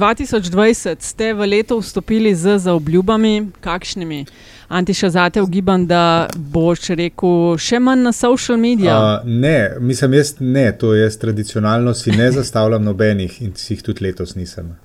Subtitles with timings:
[0.00, 4.24] 2020 ste v leto vstopili z zaobljubami, kakšnimi?
[4.68, 8.94] Antiša, zate ugibam, da boš rekel še manj na social medijih.
[8.94, 13.82] Uh, ne, mislim, jaz ne, to jaz tradicionalno si ne zastavljam nobenih in si jih
[13.82, 14.76] tudi letos nisem.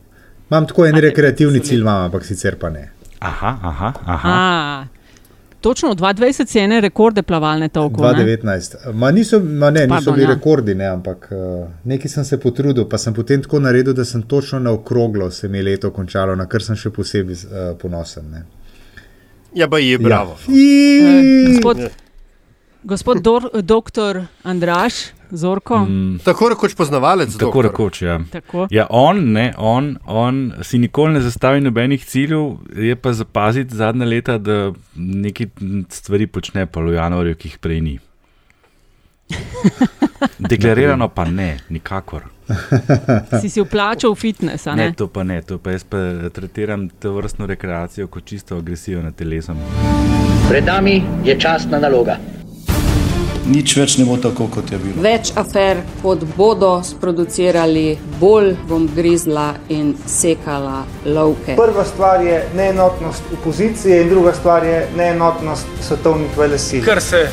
[0.49, 2.89] Imam tako en rekreativni cilj, imam, ampak sicer pa ne.
[3.19, 3.93] Aha, aha.
[4.05, 4.33] aha.
[4.33, 4.85] A,
[5.65, 8.01] točno 2020 je ene rekorde plavalne toliko.
[8.01, 8.93] 2019.
[8.93, 10.33] Ma niso, ma ne, niso Pardon, bili ja.
[10.33, 14.21] rekordi, ne, ampak uh, nekaj sem se potrudil, pa sem potem tako naredil, da sem
[14.21, 18.29] točno na okroglo se mi je leto končalo, na kar sem še posebej uh, ponosen.
[18.31, 18.43] Ne.
[19.55, 20.37] Ja, pa je bravo.
[20.47, 20.53] Eh,
[21.01, 21.49] Ja.
[21.49, 21.81] Gospod,
[22.85, 24.93] gospod dor, doktor Andraš,
[25.31, 25.77] Zorko.
[25.79, 27.31] Mm, Tako rekoč poznavalec.
[27.31, 27.65] tako doktor.
[27.65, 28.19] rekoč, ja.
[28.31, 28.67] Tako.
[28.69, 34.05] Ja, on, ne, on, on si nikoli ne zastavi nobenih ciljev, je pa zapaziti zadnja
[34.05, 35.47] leta, da neki
[35.89, 37.95] stvari počne pa v januarju, ki jih prej ni.
[40.39, 42.23] Deklarirano pa ne, nikakor.
[43.41, 44.93] Si si vplačal v fitness, a Ne, ne?
[44.93, 45.97] to pa ne, to pa jaz pa
[46.29, 49.57] tretiram to vrstno rekreacijo kot čisto agresijo na telesom.
[50.49, 52.17] Pred nami je časna naloga.
[53.45, 55.01] Nič več ne bo tako, kot je bilo.
[55.05, 61.53] Več afer, kot bodo sproducirali, bolj bom grizla in sekala lovke.
[61.59, 66.81] Prva stvar je neenotnost opozicije, in druga stvar je neenotnost svetovnih velesil.
[66.85, 67.27] Ker se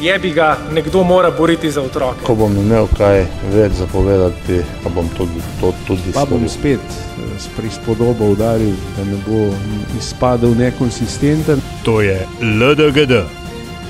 [0.00, 2.22] jebi ga, nekdo mora boriti za otroke.
[2.26, 7.34] Ko bom imel kaj več zapovedati, pa bom tudi to tudi Pa bom spet eh,
[7.38, 9.42] s prispodobo udaril, da ne bo
[9.98, 11.60] izpadel nekonsistenten.
[11.82, 13.24] To je LDGD,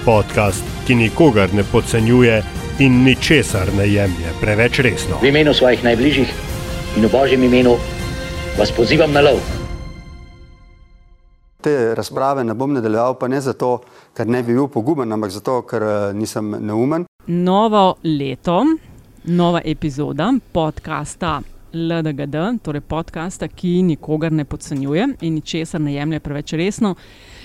[0.08, 2.42] podcast, ki nikogar ne podcenjuje
[2.80, 5.18] in ničesar ne jemlje preveč resno.
[5.20, 6.30] V imenu svojih najbližjih
[6.96, 7.74] in v božjem imenu
[8.58, 9.42] vas pozivam na lov.
[11.60, 13.82] Te razprave ne bom nadaljeval, pa ne zato,
[14.16, 17.04] ker ne bi bil poguben, ampak zato, ker eh, nisem neumen.
[17.26, 18.64] Novo leto,
[19.24, 21.40] nova epizoda podcasta
[21.72, 26.94] LDGD, torej podcasta, ki nikogar ne podcenjuje in ničesar ne jemlje preveč resno.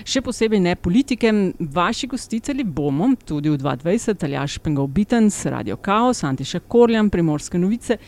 [0.04, 1.32] Še posebej ne politike.
[1.74, 7.98] Vaši gostitelji bomo tudi v 2020, Aljaš Pengov Bitens, Radio Chaos, Antiša Korjan, Primorske novice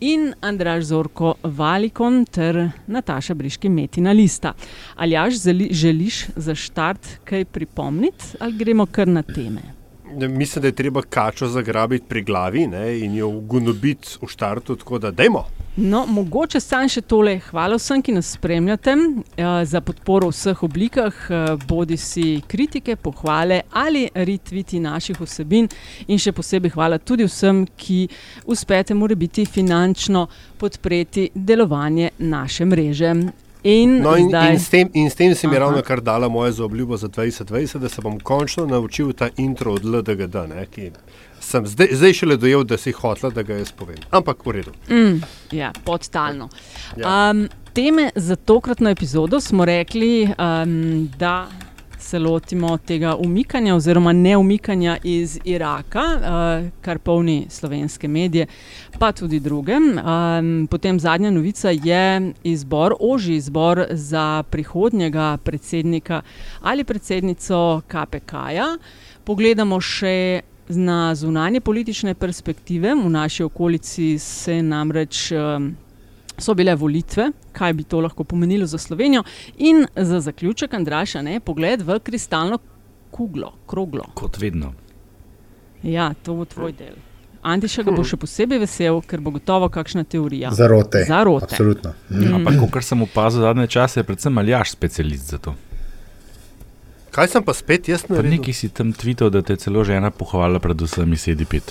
[0.00, 4.54] in Andraž Zorko Valikon ter Nataša Briški Metina Lista.
[4.96, 9.75] Aljaš, želiš za štart kaj pripomniti ali gremo kar na teme?
[10.16, 14.98] Mislim, da je treba kačo zagrabiti pri glavi ne, in jo ugonobiti v štartu, tako
[14.98, 15.44] da dajmo.
[15.76, 17.34] No, mogoče sam še tole.
[17.50, 22.96] Hvala vsem, ki nas spremljate eh, za podporo v vseh oblikah, eh, bodi si kritike,
[22.96, 25.68] pohvale ali retviti naših vsebin.
[26.08, 28.06] In še posebej hvala tudi vsem, ki
[28.48, 33.12] uspete morebiti finančno podpreti delovanje naše mreže.
[33.66, 36.28] In No, in, zdaj, in, s tem, in s tem si mi ravno kar dala
[36.28, 40.90] moja zaobljuba za 2020, da se bom končno naučil ta intro od LDGD, ne, ki
[41.40, 43.98] sem zdaj, zdaj šele dojel, da si hotla, da ga jaz povem.
[44.10, 44.72] Ampak v redu.
[44.90, 45.18] Mm,
[45.50, 46.48] ja, podtalno.
[46.96, 47.30] Ja.
[47.30, 51.48] Um, teme za tokratno epizodo smo rekli, um, da
[52.06, 58.46] se lotimo tega umikanja oziroma neumikanja iz Iraka, uh, kar polni slovenske medije,
[58.98, 59.74] pa tudi druge.
[59.76, 66.22] Um, potem zadnja novica je izbor, oži izbor za prihodnjega predsednika
[66.60, 68.76] ali predsednico KPK-ja.
[69.24, 72.94] Pogledamo še na zunanje politične perspektive.
[72.94, 75.74] V naši okolici se namreč um,
[76.38, 79.22] so bile volitve, kaj bi to lahko pomenilo za Slovenijo.
[79.58, 82.58] In za zaključek, Andraša, ne, pogled v kristalno
[83.10, 84.04] kuglo, kroglo.
[84.14, 84.72] Kot vedno.
[85.82, 86.96] Ja, to bo tvoj del.
[87.46, 90.50] Antiša ga bo še posebej vesel, ker bo gotovo kakšna teorija.
[90.50, 91.04] Zarote.
[91.06, 91.46] Zarote.
[91.52, 91.92] Absolutno.
[92.10, 92.40] Mm.
[92.40, 95.54] Ampak, kar sem opazil zadnje čase, je predvsem Aljaš specialist za to.
[97.14, 98.34] Kaj sem pa spet jaz Pa naredil?
[98.40, 101.70] neki si tam tvitev, da te je celo žena pohvalila, predvsem iz Edipit.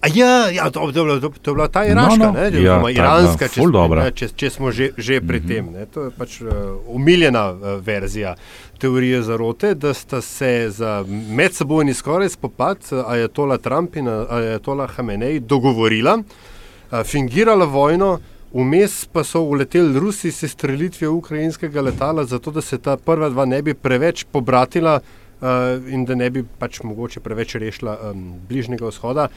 [0.00, 2.32] A ja, ja to, to, to, to je bila ta iraška, No, no.
[2.32, 4.04] ne, Ja, oziroma iranska, dobra.
[4.04, 5.48] ne, če, če smo že, že pri mm -hmm.
[5.48, 5.72] tem.
[5.72, 6.48] Ne, to je pač uh,
[6.86, 8.34] umiljena uh, verzija
[8.78, 14.86] teorije zarote, da sta se za medsebojni skoraj spopad uh, Ajatola Trump in uh, Ajatola
[14.86, 18.18] Hamenej dogovorila, uh, fingirala vojno.
[18.52, 23.44] Vmes pa so uleteli Rusi s strelitvijo ukrajinskega letala, zato da se ta prva dva
[23.44, 25.48] ne bi preveč pobratila uh,
[25.88, 29.28] in da ne bi pač mogoče preveč rešila um, bližnjega vzhoda.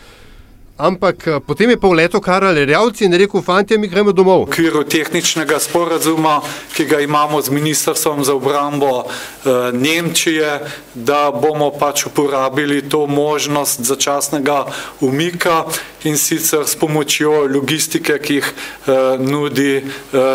[0.75, 4.43] Ampak eh, potem je pa vletel Karel Rjavci in rekel: Fantje, mi gremo domov.
[4.43, 6.43] V okviru tehničnega sporazuma,
[6.75, 10.59] ki ga imamo z Ministrstvom za obrambo eh, Nemčije,
[10.91, 14.67] da bomo pač uporabili to možnost začasnega
[14.99, 15.63] umika
[16.03, 19.83] in sicer s pomočjo logistike, ki jih eh, nudi eh,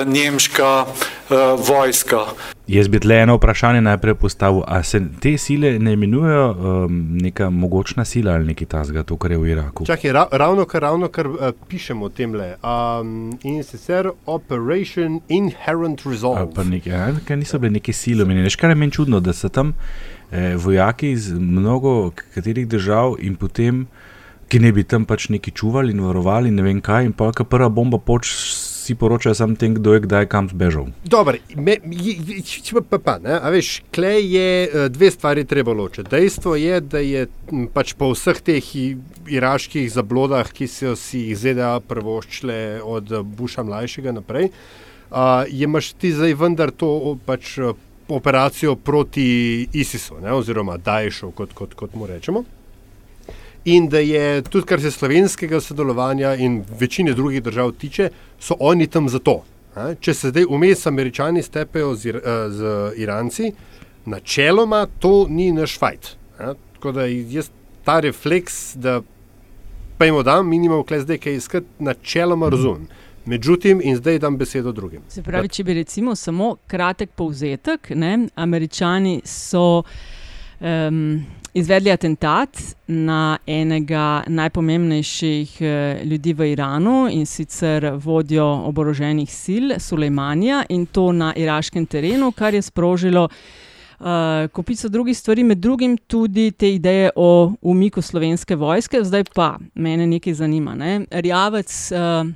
[0.09, 2.33] nemška eh, vojska.
[2.71, 4.63] Jaz bi tle eno vprašanje najprej postavil.
[4.67, 9.33] Ali se te sile ne imenujejo um, neka mogočna sila ali nekaj tasga, to, kar
[9.33, 9.87] je v Iraku?
[9.87, 12.55] Čakaj, ra ravno kar, ravno kar uh, pišemo o tem le.
[12.63, 16.47] Um, in sicer Operation Inherent Resolve.
[16.55, 18.25] Pa nekaj, ja, kaj niso bile neke sile.
[18.25, 19.75] Meni je kar meni čudno, da so tam
[20.31, 23.87] eh, vojaki iz mnogo katerih držav in potem,
[24.49, 27.51] ki ne bi tam pač neki čuvali in varovali, ne vem kaj, in pa kar
[27.51, 28.31] prva bomba poč
[28.81, 30.89] vsi poročajo samo tem, kdo je kdaj kam zbežal.
[31.05, 31.37] Dobro,
[32.91, 36.09] pa, pa, ne, a veš, klej je eh, dve stvari treba ločiti.
[36.11, 37.27] Dejstvo je, da je
[37.75, 38.71] pač po vseh teh
[39.29, 45.93] iraških zablodah, ki so si jih ZDA prvoščile od Buša mlajšega naprej, uh, je imaš
[46.01, 47.59] ti zdaj vendar to pač
[48.09, 52.45] operacijo proti ISIS-u, oziroma Daješu, kot, kot, kot mu rečemo
[53.65, 58.11] in da je tudi, kar se slovenskega sodelovanja in večine drugih držav tiče,
[58.41, 59.43] so oni tam zato.
[60.01, 62.21] Če se zdaj vmes američani stepejo z, eh,
[62.51, 63.53] z Iranci,
[64.07, 66.17] načeloma to ni naš fajt.
[66.73, 67.51] Tako da jaz
[67.85, 69.01] ta refleks, da
[69.99, 72.57] pejmo dan, minimum, kle zdaj kaj iskati, načeloma mhm.
[72.57, 72.89] razumem.
[73.27, 75.01] Međutim, in zdaj dam besedo drugim.
[75.09, 79.83] Se pravi, če bi recimo samo kratek povzetek, ne, američani so.
[80.61, 89.75] Um, izvedli atentat na enega najpomembnejših eh, ljudi v Iranu in sicer vodjo oboroženih sil
[89.79, 93.29] Sulejmanija in to na iraškem terenu, kar je sprožilo
[94.01, 94.07] uh,
[94.53, 99.05] kopico drugih stvari, med drugim tudi te ideje o umiku slovenske vojske.
[99.05, 100.75] Zdaj pa mene nekaj zanima.
[100.75, 101.05] Ne?
[101.11, 102.27] Rjavec uh,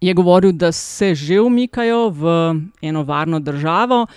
[0.00, 4.02] je govoril, da se že umikajo v eno varno državo.
[4.02, 4.08] Uh,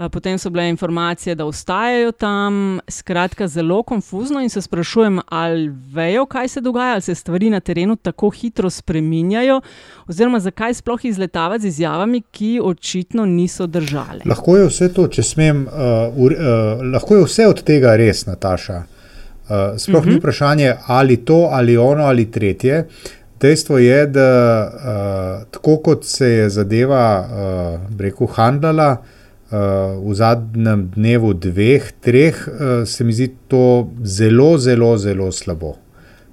[0.00, 5.68] Eh, potem so bile informacije, da ostajajo tam, skratka, zelo konfuzno in se sprašujem, ali
[5.92, 9.60] vejo, kaj se dogaja, ali se stvari na terenu tako hitro spreminjajo,
[10.08, 14.20] oziroma zakaj sploh izletavati z izjavami, ki očitno niso držali.
[14.24, 16.32] Lahko je vse to, če smem, uh, uh,
[16.92, 18.82] lahko je vse od tega res, Nataša.
[19.50, 20.06] Uh, sploh uh -huh.
[20.06, 20.18] ni mhm.
[20.18, 22.86] vprašanje, ali to, ali ono, ali tretje.
[23.40, 24.30] Dejstvo je, da
[24.68, 29.56] uh, tako kot se je zadeva, uh, rekel, handlala, uh,
[30.04, 35.76] v zadnjem dnevu, dveh, treh, uh, se mi zdi to zelo, zelo, zelo slabo.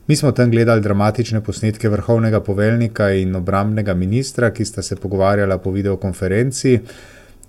[0.07, 5.57] Mi smo tam gledali dramatične posnetke vrhovnega poveljnika in obrambnega ministra, ki sta se pogovarjala
[5.57, 6.79] po videokonferenci.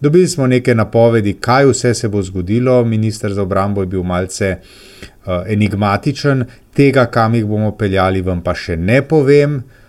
[0.01, 2.85] Dobili smo neke napovedi, kaj vse se bo zgodilo.
[2.85, 8.55] Ministr za obrambo je bil malce uh, enigmatičen, tega, kam jih bomo peljali, vam pa
[8.55, 9.57] še ne povem.
[9.57, 9.87] Uh,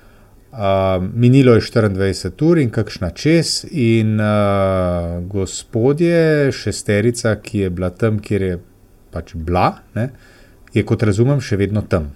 [0.51, 7.91] Uh, minilo je 24 ur in kakšna čez, in uh, gospodje, šesterica, ki je bila
[7.93, 8.55] tam, kjer je
[9.13, 10.07] pač bila, ne,
[10.73, 12.09] je kot razumem, še vedno tam.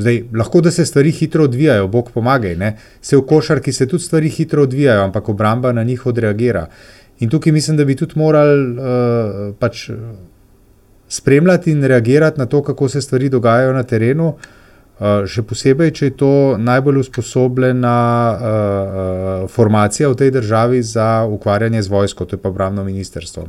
[0.00, 2.72] Zdaj, lahko da se stvari hitro odvijajo, Bog pomagaj, ne.
[3.00, 6.64] se v košarki se tudi stvari hitro odvijajo, ampak obramba na njih odreagira.
[7.20, 9.90] In tukaj mislim, da bi tudi morali uh, pač
[11.08, 14.34] spremljati in reagirati na to, kako se stvari dogajajo na terenu.
[15.00, 17.96] Uh, še posebej, če je to najbolj usposobljena
[18.32, 23.46] uh, formacija v tej državi za ukvarjanje z vojsko, to je pa obrambno ministrstvo.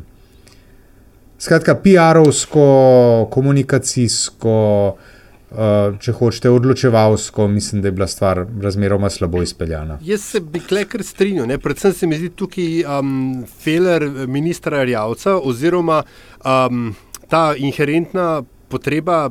[1.42, 2.68] Skratka, PR-ovsko,
[3.32, 4.60] komunikacijsko,
[4.96, 5.21] uh,
[6.00, 9.98] če hočete, odločevalsko, mislim, da je bila stvar razmeroma slabo izpeljana.
[10.06, 16.04] Jaz se bi kar strinjal, predvsem se mi zdi tukaj um, feler ministra Rjavca oziroma
[16.46, 16.96] um,
[17.28, 19.30] ta inherentna potreba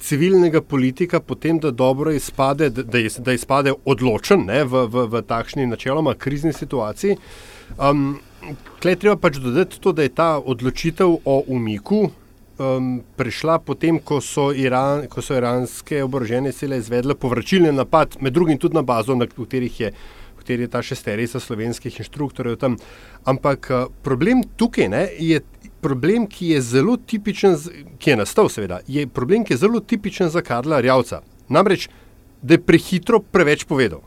[0.00, 5.66] civilnega politika, potem da dobro izpade, da, da izpade odločen ne, v, v, v takšni
[5.66, 7.18] načeloma krizni situaciji.
[7.76, 8.20] Um,
[8.78, 12.06] Klej treba pač dodati to, da je ta odločitev o umiku
[12.58, 18.32] um, prišla potem, ko so, Iran, ko so iranske oborožene sile izvedle povračilni napad, med
[18.32, 19.92] drugim tudi na bazo, na katerih je,
[20.38, 22.76] katerih je ta šesterica slovenskih inštruktorjev tam.
[23.24, 25.40] Ampak uh, problem tukaj ne, je,
[25.80, 27.56] problem, ki je zelo tipičen,
[27.98, 31.22] ki je nastal, seveda, je problem, ki je zelo tipičen za Karla Rjavca.
[31.48, 31.88] Namreč,
[32.42, 34.02] da je prehitro preveč povedal.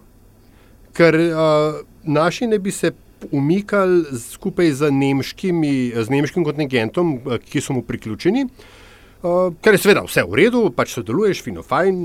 [0.95, 2.91] Ker uh, naši ne bi se
[3.31, 10.05] umikali skupaj z, nemškimi, z nemškim kontingentom, ki so mu priključeni, uh, ker je seveda
[10.07, 12.03] vse v redu, pač sodeluješ, fino, fajn,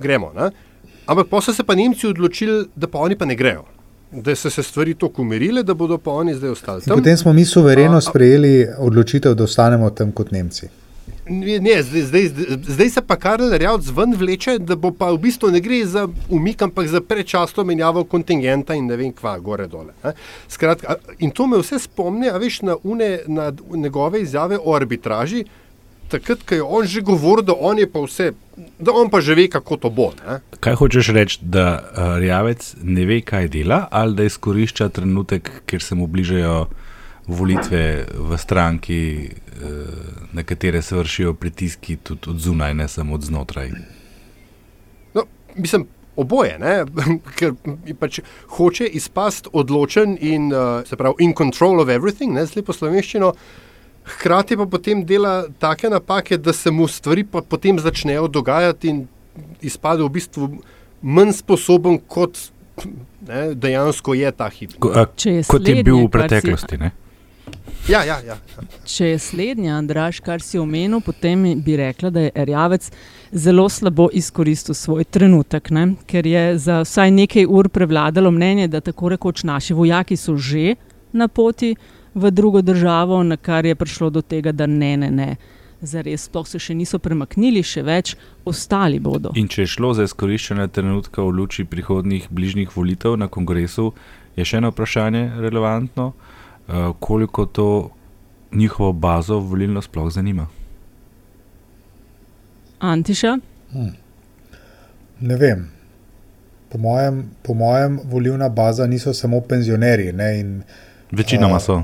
[0.00, 0.32] gremo.
[0.36, 0.50] Ne?
[1.06, 3.66] Ampak posebej so se pa Nemci odločili, da pa oni pa ne grejo
[4.12, 6.98] da so se stvari tako umirile, da bodo pa oni zdaj ostali tam.
[6.98, 10.68] Potem smo mi suvereno sprejeli odločitev, da ostanemo tam kot Nemci.
[11.28, 12.30] Ne, zdaj, zdaj,
[12.62, 16.06] zdaj se pa Karel Rjavc ven vleče, da bo pa v bistvu ne gre za
[16.30, 19.94] umik, ampak za prečasno menjavo kontingenta in ne vem kva, gore dole.
[20.48, 25.44] Skratka, in to me vse spomni, a veš na, une, na njegove izjave o arbitraži,
[26.08, 28.30] takrat, ko je on že govoril, da on je pa vse,
[28.78, 30.12] da on pa že ve, kako to bo.
[30.22, 30.40] Ne?
[30.60, 31.82] Kaj hočeš reči, da
[32.20, 36.66] Rjavec ne ve, kaj dela, ali da izkorišča trenutek, ker se mu bližajo
[37.26, 39.30] volitve v stranki,
[40.32, 43.70] na katere se vršijo pritiski tudi od zunaj, ne samo od znotraj.
[45.14, 45.22] No,
[45.56, 46.84] mislim, oboje, ne?
[47.38, 47.52] ker
[47.98, 48.20] pač
[48.56, 53.32] hoče izpasti odločen in, uh, se pravi, in control of everything, ne zle po slovenščino.
[54.06, 59.06] Hkrati pa potem dela take napake, da se mu stvari potem začnejo dogajati in
[59.60, 60.50] izpade v bistvu
[61.02, 62.38] manj sposoben, kot
[63.26, 64.76] ne, dejansko je ta hip.
[64.78, 66.78] Ko, a, je kot je bil v si- preteklosti.
[66.78, 66.92] Ne?
[67.86, 68.34] Ja, ja, ja.
[68.82, 72.88] Če je slednja, Andraš, kar si omenil, potem bi rekla, da je Erjavec
[73.30, 75.92] zelo slabo izkoristil svoj trenutek, ne?
[76.10, 80.74] ker je za vsaj nekaj ur prevladalo mnenje, da tako rekoč naši vojaki so že
[81.12, 81.76] na poti
[82.14, 85.36] v drugo državo, na kar je prišlo do tega, da ne, ne, ne.
[85.80, 89.30] Zares, sploh se še niso premaknili, še več, ostali bodo.
[89.38, 93.92] In če je šlo za izkoriščanje trenutka v luči prihodnih bližnjih volitev na kongresu,
[94.34, 96.25] je še eno vprašanje relevantno, uh,
[97.00, 97.90] koliko to
[98.52, 100.46] njihovo bazo volilno sploh zanima.
[102.78, 103.38] Antiša,
[103.72, 103.88] Hm.
[105.20, 105.70] Ne vem.
[106.68, 110.12] Po mojem, po mojem volilna baza niso samo penzionerji.
[110.12, 110.62] Ne, in,
[111.10, 111.82] Večinoma a, so.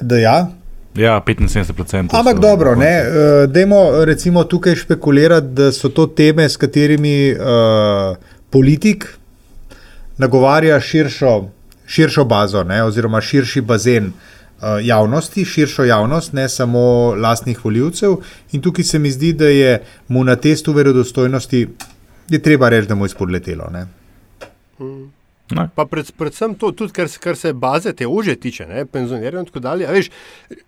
[0.00, 0.50] Da, ja,
[0.94, 2.18] Ja, 75%.
[2.18, 7.32] Ampak so dobro, ne, uh, dajmo recimo tukaj špekulirati, da so to teme, s katerimi
[7.32, 8.16] uh,
[8.50, 9.06] politik
[10.18, 11.48] nagovarja širšo,
[11.90, 18.16] širšo bazo, ne, oziroma širši bazen uh, javnosti, širšo javnost, ne samo lastnih voljivcev.
[18.52, 19.72] In tukaj se mi zdi, da je
[20.08, 21.64] mu na testu verodostojnosti,
[22.30, 23.66] je treba reči, da mu je spodletelo.
[23.72, 23.86] Ne.
[25.74, 29.40] Pa pred, predvsem to, tudi kar, se- kar se baze te ože tiče, ne, penzionerjev
[29.40, 29.86] in tako dalje.
[29.86, 30.10] a Veš,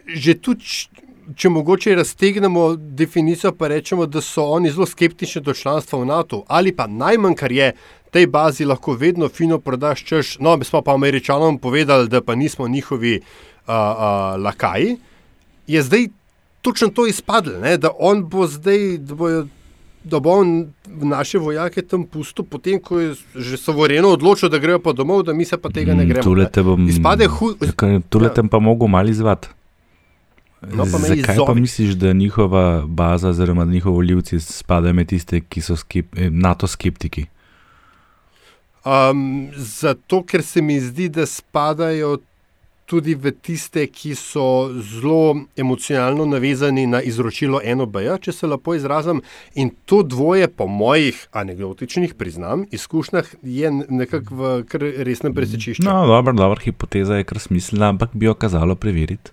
[0.08, 0.66] že tudi,
[1.38, 6.42] če mogoče raztegnemo definicijo, pa rečemo, da so oni zelo skeptični do članstva v NATO,
[6.48, 7.72] ali pa najmanj, kar je
[8.12, 12.34] tej bazi lahko vedno fino prodaš, češ, no, mi smo pa američanom povedali, da pa
[12.34, 13.20] nismo njihovi
[13.66, 14.96] a, a, lakaji,
[15.66, 16.06] je zdaj
[16.60, 19.46] točno to izpadlo, ne, da on bo zdaj, da bojo
[20.04, 24.80] da bo on naše vojake tam pustil, potem ko je že sovereno odločil, da grejo
[24.82, 26.22] pa domov, da mi se pa tega ne gremo.
[26.22, 27.62] Tule te bom, Izpade hud.
[28.10, 28.34] Tule Ja.
[28.34, 29.48] te pa mogo malo izvati.
[30.62, 31.60] No, pa Zakaj pa izzovi.
[31.60, 36.66] misliš, da njihova baza, oziroma njihovi voljivci spadajo med tiste, ki so skep, eh, NATO
[36.66, 37.26] skeptiki?
[38.84, 42.16] Um, zato, ker se mi zdi, da spadajo
[42.92, 49.22] tudi v tiste, ki so zelo emocionalno navezani na izročilo NOB-ja, če se lepo izrazim.
[49.54, 55.86] In to dvoje, po mojih anegdotičnih priznam, izkušnjah, je nekako v kar resnem presečišču.
[55.86, 59.32] No, dobro, dobra hipoteza je kar smiselna, ampak bi jo kazalo preveriti.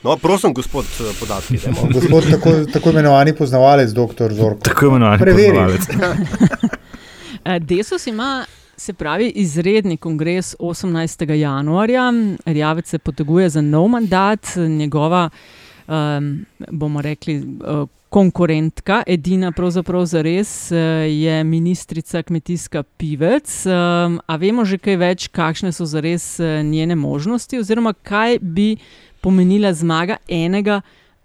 [0.00, 0.86] No, prosim, gospod,
[1.20, 1.58] podatki.
[1.92, 4.64] Gospod, tako, tako imenovani poznavalec, doktor Zorko.
[4.64, 5.58] Tako imenovani Preveri.
[5.58, 6.78] poznavalec.
[7.44, 8.44] Eh, Desus ima,
[8.76, 11.32] se pravi, izredni kongres 18.
[11.32, 12.12] januarja.
[12.46, 15.30] Rjavec se poteguje za nov mandat, njegova,
[15.88, 20.70] um, bomo rekli, uh, konkurentka, edina pravzaprav za res,
[21.08, 23.66] je ministrica kmetijska Pivec.
[23.66, 28.76] Um, a vemo že kaj več, kakšne so za res njene možnosti, oziroma kaj bi
[29.20, 30.80] pomenila zmaga enega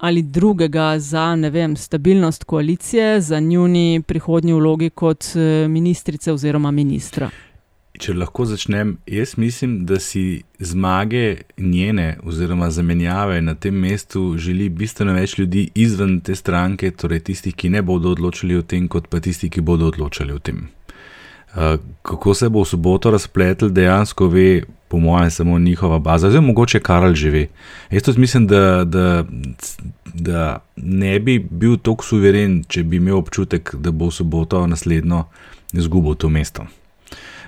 [0.06, 6.72] ali drugega za ne vem, stabilnost koalicije, za njuni prihodnji vlogi kot eh, ministrice oziroma
[6.72, 7.30] ministra.
[8.00, 14.70] Če lahko začnem, jaz mislim, da si zmage njene oziroma zamenjave na tem mestu želi
[14.70, 19.08] bistveno več ljudi izven te stranke, torej tistih, ki ne bodo odločili o tem, kot
[19.10, 20.68] pa tisti, ki bodo odločili o tem.
[21.56, 26.42] Uh, kako se bo v soboto razpletel, dejansko ve, po mojem, samo njihova baza, zdaj
[26.42, 27.48] mogoče Karl že ve.
[27.92, 29.24] Jaz tudi mislim, da, da,
[30.14, 35.24] da ne bi bil tako suveren, če bi imel občutek, da bo v soboto naslednjo
[35.74, 36.68] izgubil to mesto.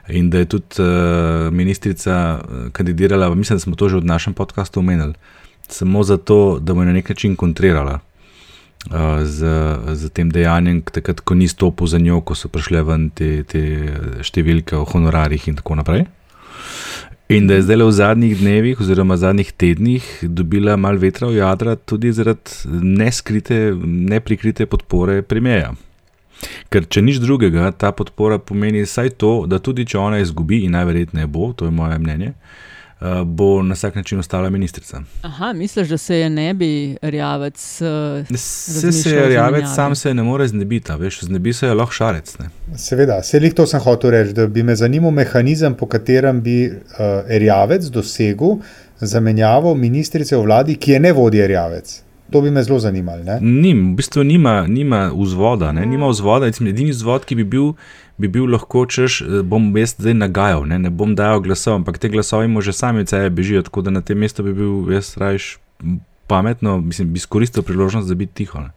[0.08, 4.34] In da je tudi uh, ministrica uh, kandidirala, mislim, da smo to že v našem
[4.34, 5.14] podkastu omenili,
[5.68, 8.00] samo zato, da bo na nek način kontrirala
[9.24, 9.40] z,
[9.94, 13.62] z tem dejanjem, takrat, ko ni stopil za njo, ko so prišle ven te, te
[14.24, 16.06] številke o honorarjih in tako naprej.
[17.28, 21.76] In da je zdaj v zadnjih dnevih, oziroma zadnjih tednih, dobila malo vetra v jadra,
[21.76, 25.74] tudi zaradi neskrite, neprikrite podpore premijeja.
[26.72, 30.78] Ker če nič drugega, ta podpora pomeni vsaj to, da tudi če ona izgubi, in
[30.78, 32.67] najverjetneje bo, to je moje mnenje, uh,
[33.26, 35.02] bo na vsak način ostala ministrica.
[35.22, 37.82] Aha, misliš, da se je ne bi rjavec.
[37.82, 41.74] Uh, Se se je rjavec, sam se ne more znebiti, a veš, znebi se je
[41.74, 42.38] lahko šarec.
[42.40, 42.50] Ne?
[42.78, 46.66] Seveda, se jih to sem hotel reči, da bi me zanimal mehanizem, po katerem bi
[46.68, 46.74] uh,
[47.28, 48.58] rjavec dosegel
[49.00, 52.02] zamenjavo ministrice v vladi, ki je ne vodi rjavec.
[52.32, 53.24] To bi me zelo zanimalo.
[53.24, 53.38] ne?
[53.42, 55.86] Nim, v bistvu nima, nima vzvoda, ne?
[55.86, 56.46] nima vzvoda.
[56.46, 57.74] Recimo, edini vzvod, ki bi bil,
[58.18, 61.98] bi bil lahko, češ, eh, bom jaz zdaj nagajal, ne, ne bom dajal glasov, ampak
[62.02, 64.92] te glasovi mu že sami od sebe bežijo, tako da na tem mestu bi bil
[64.94, 65.58] jaz rajš
[66.28, 68.60] pametno, mislim, bi izkoristil priložnost, da bi tiho.
[68.60, 68.77] Ne.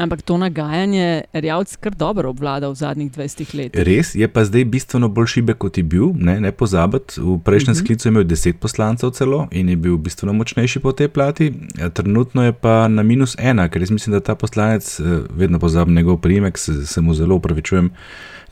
[0.00, 1.00] Ampak to nagajanje
[1.32, 3.82] je Rjavc kar dobro obvladal v zadnjih 20 letih.
[3.84, 6.14] Res je pa zdaj bistveno bolj šibek, kot je bil.
[6.16, 7.84] Ne, ne pozabiti, v prejšnjem uh -huh.
[7.84, 11.52] sklicu je imel 10 poslancev celo in je bil bistveno močnejši po tej plati.
[11.92, 15.04] Trenutno je pa na minus ena, ker jaz mislim, da ta poslanec, eh,
[15.36, 17.90] vedno pozabim njegov primek, se, se mu zelo upravičujem,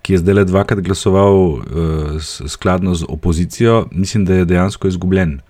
[0.03, 1.61] ki je zdaj le dvakrat glasoval uh,
[2.49, 5.41] skladno z opozicijo, mislim, da je dejansko izgubljen.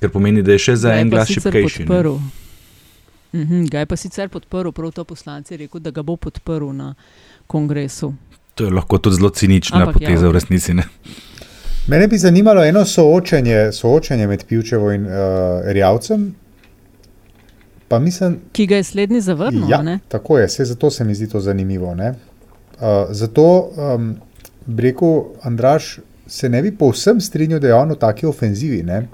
[0.00, 1.86] Ker pomeni, da je še za en glas šipkejši.
[3.34, 6.70] Mhm, ga je pa sicer podprl, prav to poslanec je rekel, da ga bo podprl
[6.72, 6.94] na
[7.46, 8.12] kongresu.
[8.54, 10.30] To je lahko tudi zelo cinična Ampak, poteza ja, okay.
[10.30, 10.74] v resnici.
[10.74, 10.84] Ne?
[11.86, 15.12] Mene bi zanimalo eno soočenje, soočenje med Pivčevo in uh,
[15.66, 16.34] Rjavcem.
[18.00, 19.68] Mislim, Ki ga je slednji zavrnil.
[19.70, 21.92] Ja, tako je, vse zato se mi zdi to zanimivo.
[21.92, 22.16] Uh,
[23.10, 24.16] zato, um,
[24.78, 28.82] rekel Andraš, se ne bi povsem strinjal, da je on v taki ofenzivi.
[28.82, 29.04] Uh,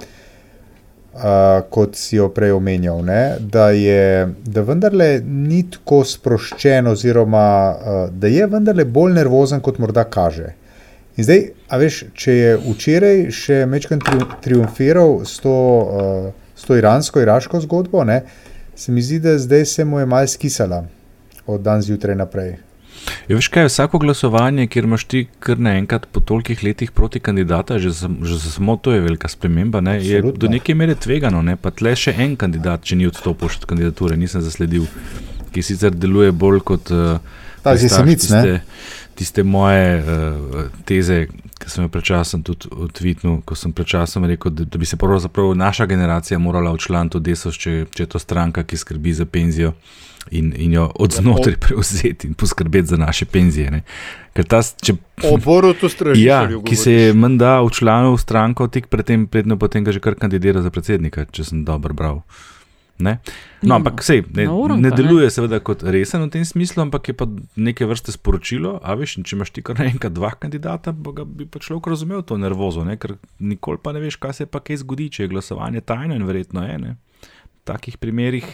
[1.15, 3.37] uh, kot si jo prej omenjal, ne?
[3.41, 9.79] da je da vendarle ni tako sproščen, oziroma uh, da je vendarle bolj nervozen, kot
[9.79, 10.55] morda kaže.
[11.17, 16.69] In zdaj, a veš, če je včeraj še večkrat tri, triumfiral s to, uh, s
[16.69, 18.23] to iransko-iraško zgodbo, ne?
[18.81, 20.85] se mi zdi, da zdaj se mu je malo skisala
[21.47, 22.55] od danes zjutraj naprej.
[23.29, 27.21] Je, ja, veš kaj, vsako glasovanje, kjer imaš ti kar naenkrat po tolikih letih proti
[27.21, 27.93] kandidata, že,
[28.23, 31.95] že samo to je velika sprememba, ne, je do neke mere tvegano, ne, pa tle
[31.97, 34.89] še en kandidat, če ni odstopil od kandidature, nisem zasledil,
[35.55, 37.19] ki sicer deluje bolj kot uh,
[37.65, 38.61] tiste,
[39.19, 41.25] tiste moje uh, teze,
[41.61, 45.55] ki sem jih prečasem tudi odvitnil, ko sem prečasem rekel, da, da bi se pravzaprav
[45.59, 49.75] naša generacija morala odšlaniti od desos, če, če je to stranka, ki skrbi za penzijo
[50.31, 53.83] in, in jo od znotraj prevzeti in poskrbeti za naše penzije.
[54.49, 54.95] Ta, če,
[56.17, 60.15] ja, ki se je menda v članu stranko tik predtem, predno potem ga že kar
[60.15, 62.23] kandidira za predsednika, če sem dobro bral.
[63.01, 63.19] Ne?
[63.65, 64.45] No, ampak sej, ne,
[64.77, 65.33] ne deluje ne.
[65.33, 68.77] seveda kot resen v tem smislu, ampak je pa neke vrste sporočilo.
[68.85, 72.85] A veš, če imaš ti kar enkrat dva kandidata, bi pa človek razumel to nervozo,
[72.85, 73.01] ne?
[73.01, 76.29] ker nikoli pa ne veš, kaj se pa kaj zgodi, če je glasovanje tajno in
[76.29, 76.77] verjetno je.
[76.79, 76.95] Ne?
[77.25, 78.49] V takih primerih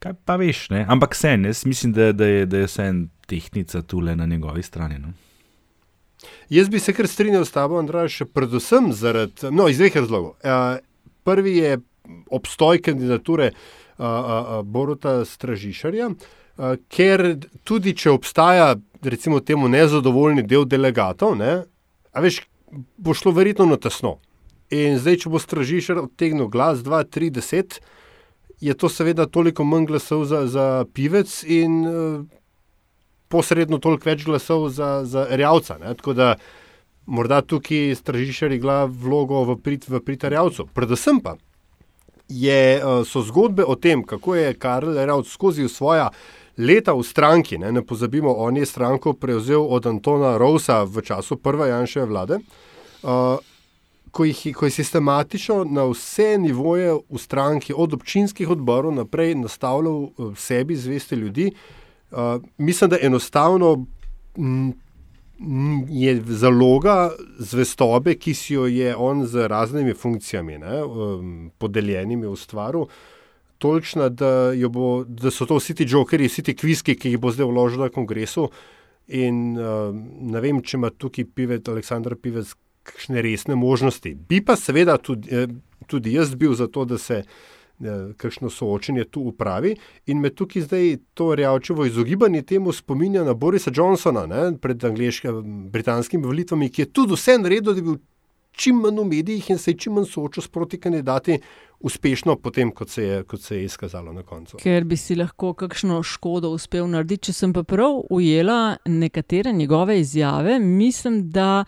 [0.00, 0.84] kaj pa veš, ne?
[0.88, 4.62] ampak vse, jaz mislim, da, da je, je vse en tehnica tu le na njegovi
[4.62, 4.98] strani.
[4.98, 5.12] No?
[6.50, 10.30] Jaz bi se kar strinjal s tabo, Andraš, predvsem zaradi, no, iz dveh razlogov.
[10.40, 10.80] Uh,
[11.24, 11.78] prvi je
[12.30, 20.66] obstoj kandidature uh, uh, Boruta Stražišarja, uh, ker tudi če obstaja, recimo, temu nezadovoljni del
[20.68, 21.60] delegatov, ne,
[22.16, 22.42] veš,
[22.96, 24.16] bo šlo verjetno na tesno.
[24.74, 27.80] In zdaj, če bo Stražišar odtegnil glas 2, 3, 10
[28.60, 32.24] je to seveda toliko manj glasov za, za pivec in uh,
[33.28, 35.78] posredno toliko več glasov za, za rjavca.
[35.80, 35.94] Ne?
[35.94, 36.34] Tako da
[37.06, 40.68] morda tukaj stražišari igra vlogo v prid, v prid rjavcu.
[40.74, 41.36] Predvsem pa
[42.28, 46.10] je, uh, so zgodbe o tem, kako je Karl Rjavc skozi svoja
[46.60, 51.40] leta v stranki, ne, ne pozabimo, on je stranko prevzel od Antona Rousa v času
[51.40, 52.38] prve Janševe vlade.
[53.02, 53.40] Uh,
[54.10, 60.04] ko, jih, ko je sistematično na vse nivoje v stranki, od občinskih odborov naprej, nastavljal
[60.04, 61.50] eh, sebi zveste ljudi,
[62.10, 63.86] uh, mislim, da enostavno
[65.88, 72.36] je zaloga zvestobe, ki si jo je on z raznimi funkcijami ne, um, podeljenimi v
[72.36, 72.86] stvaru.
[73.58, 77.32] Točna, da, bo, da so to vsi ti jokeri, vsi ti kviski, ki jih bo
[77.32, 78.50] zdaj vložil na kongresu.
[79.08, 79.94] In uh,
[80.32, 82.52] ne vem, če ima tukaj pivec, Aleksandr Pivec,
[82.90, 84.14] kakšne resne možnosti.
[84.28, 85.46] Bi pa seveda tudi, eh,
[85.86, 89.76] tudi jaz bil za to, da se eh, kakšno soočenje tu upravi
[90.06, 95.42] in me tukaj zdaj to rjavčevo izogibanje temu spominja na Borisa Johnsona ne, pred angliškim,
[95.70, 97.98] britanskim volitvami, ki je tudi vse naredil, da bi bil
[98.52, 101.40] čim manj v medijih in se čim manj soočil s proti kandidati.
[101.80, 104.58] Uspešno, potem, kot se, je, kot se je izkazalo na koncu.
[104.60, 107.30] Ker bi si lahko kakšno škodo uspel narediti.
[107.30, 111.64] Če sem pa prav ujela nekatere njegove izjave, mislim, da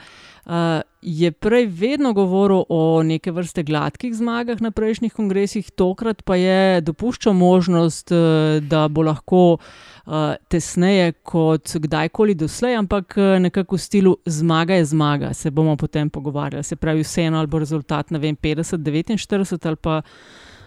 [1.02, 6.81] je prej vedno govoril o neke vrste gladkih zmagah na prejšnjih kongresih, tokrat pa je
[6.81, 13.81] dopuščal možnost, eh, da bo lahko uh, tesneje kot kdajkoli doslej, ampak eh, nekako v
[13.81, 16.64] stilu zmaga je zmaga, se bomo potem pogovarjali.
[16.64, 20.02] Se pravi, vseeno ali bo rezultat vem, 50-49 ali pa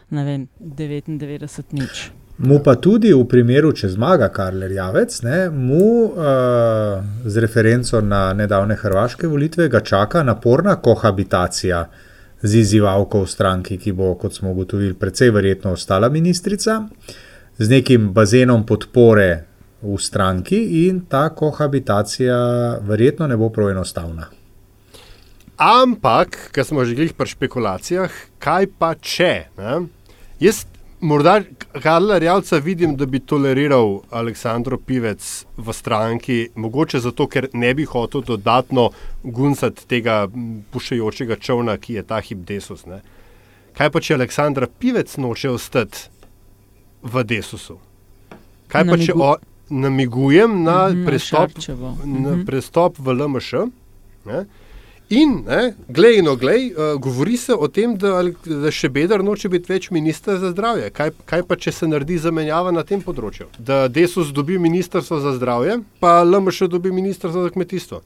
[0.10, 2.12] vem, 99 nič.
[2.38, 8.34] Mu pa tudi v primeru, če zmaga Karl Javec, ne, mu uh, z referenco na
[8.36, 11.86] nedavne hrvaške volitve ga čaka naporna kohabitacija
[12.44, 16.82] z izzivalko v stranki, ki bo, kot smo ugotovili, precej verjetno ostala ministrica,
[17.56, 19.30] z nekim bazenom podpore
[19.80, 22.36] v stranki in ta kohabitacija
[22.84, 24.28] verjetno ne bo prav enostavna.
[25.56, 28.12] Ampak, ker smo že glih pri špekulacijah,
[28.44, 29.56] kaj pa če?
[29.56, 29.86] Ne?
[30.44, 30.66] Jaz
[31.06, 31.42] morda
[31.76, 35.22] Karla Rjavca vidim, da bi toleriral Aleksandro Pivec
[35.58, 38.90] v stranki, mogoče zato, ker ne bi hotel dodatno
[39.24, 40.28] gunsati tega
[40.72, 42.86] pušajočega čovna, ki je ta hip desus.
[42.86, 43.02] Ne?
[43.74, 46.08] Kaj pa če Aleksandra Pivec noče ostati
[47.04, 47.78] v desusu?
[48.68, 49.36] Kaj pa če o,
[49.70, 51.98] namigujem na, Mhm, na prestop, Šarčevo.
[52.04, 52.46] na Mhm.
[52.46, 53.54] prestop v LMŠ?
[54.26, 54.46] Ne?
[55.10, 59.52] In, ne, glej, no, glej, uh, govori se o tem, da, da še Bedar noče
[59.54, 60.90] biti več ministr za zdravje.
[60.90, 63.46] Kaj, kaj pa, če se naredi zamenjava na tem področju?
[63.60, 68.02] Da Desus dobi ministrstvo za zdravje, pa LMŠ dobi ministrstvo za kmetijstvo.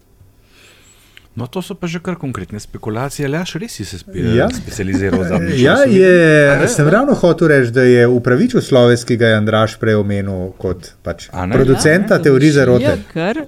[1.40, 4.50] No, to so pa že kar konkretne spekulacije, ali res si se spe, Ja.
[4.52, 9.38] specializiral za Ja, je, sem ravno hotel reči, da je upravičil sloves, ki ga je
[9.40, 11.56] Andraš prej omenil kot pač ne?
[11.56, 12.84] producenta Ja, teorij zarote.
[12.84, 13.46] Ja, kar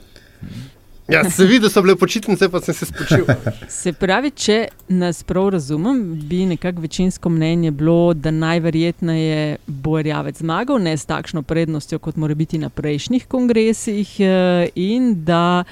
[1.11, 3.25] Ja, se vidi, da so bile počitnice, pa sem se spočil.
[3.69, 4.57] Se pravi, če
[4.89, 11.05] nas prav razumem, bi nekako večinsko mnenje bilo, da najverjetneje bo Rjavec zmagal, ne s
[11.05, 15.63] takšno prednostjo, kot mora biti na prejšnjih kongresih, eh, in da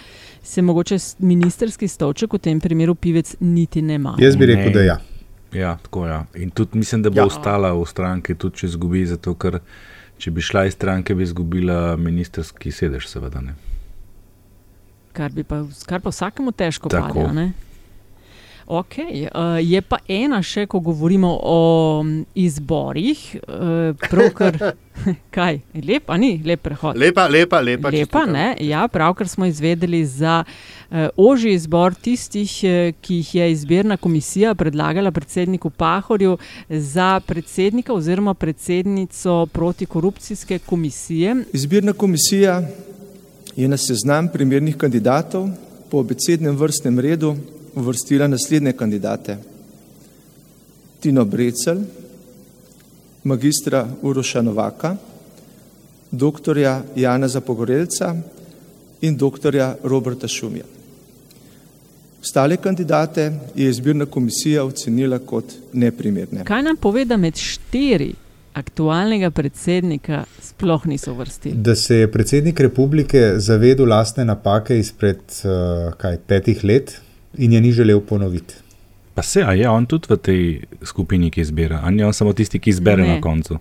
[0.44, 4.16] se mogoče ministerski stolček v tem primeru pivec niti ne ima.
[4.20, 4.98] Jaz bi rekel, da ja.
[5.54, 6.26] Ja, tako ja.
[6.36, 7.26] In tudi mislim, da bo ja.
[7.26, 9.60] ostala v stranki, tudi če izgubi, zato ker
[10.20, 13.56] če bi šla iz stranke, bi izgubila ministerski sedež, seveda ne.
[15.14, 17.14] Kar, bi pa, kar pa vsakemu težko Tako.
[17.14, 17.30] pade.
[17.30, 17.52] a ne?
[18.70, 21.62] Okay, uh, je pa ena še, ko govorimo o
[22.06, 23.22] mm, izborih.
[23.42, 24.60] Uh, pravkar,
[25.36, 26.94] kaj, lep, a ni lep prehod.
[26.94, 27.90] Lepa, lepa, lepa.
[27.90, 28.52] Lepa, ne?
[28.62, 34.54] Ja, pravkar smo izvedeli za uh, ožji izbor tistih, eh, ki jih je izbirna komisija
[34.54, 36.38] predlagala predsedniku Pahorju
[36.70, 41.36] za predsednika oziroma predsednico protikorupcijske komisije.
[41.58, 42.62] Izbirna komisija
[43.60, 45.50] je na seznam primernih kandidatov
[45.92, 47.36] po abecednem vrstnem redu
[47.76, 49.38] uvrstila naslednje kandidate:
[51.00, 51.82] Tino Brecel,
[53.24, 54.96] magistra Uroša Novaka,
[56.12, 58.16] doktorja Jana Zapogorelca
[59.02, 60.66] in doktorja Roberta Šumija.
[62.22, 66.44] Ostale kandidate je izbirna komisija ocenila kot neprimerne.
[66.44, 68.14] Kaj nam pove, da med štiri
[68.60, 71.56] aktualnega predsednika sploh niso vrstili?
[71.58, 75.52] Da se je predsednik republike zavedel lastne napake izpred uh,
[75.94, 76.96] kaj, petih let
[77.38, 78.54] in je ni želel ponoviti.
[79.14, 80.44] Pa se, a je on tudi v tej
[80.84, 83.08] skupini, ki izbira, ali je on samo tisti, ki izbere Ne.
[83.10, 83.58] na koncu?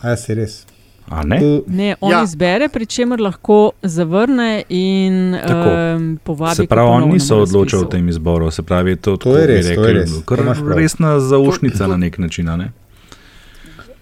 [0.00, 0.62] A ja, se res.
[1.08, 1.38] A ne?
[1.66, 2.22] Ne, on Ja.
[2.22, 5.70] izbere, pri čemer lahko zavrne in Tako.
[5.96, 6.54] um, povabi.
[6.54, 9.46] Se pravi, on ponovnemu ni se odločil o tem izboru, se pravi, to, To je
[9.46, 10.38] res, to je rekli, res, Kar
[10.68, 12.72] resna zaušnica To- to- na nek način, a ne?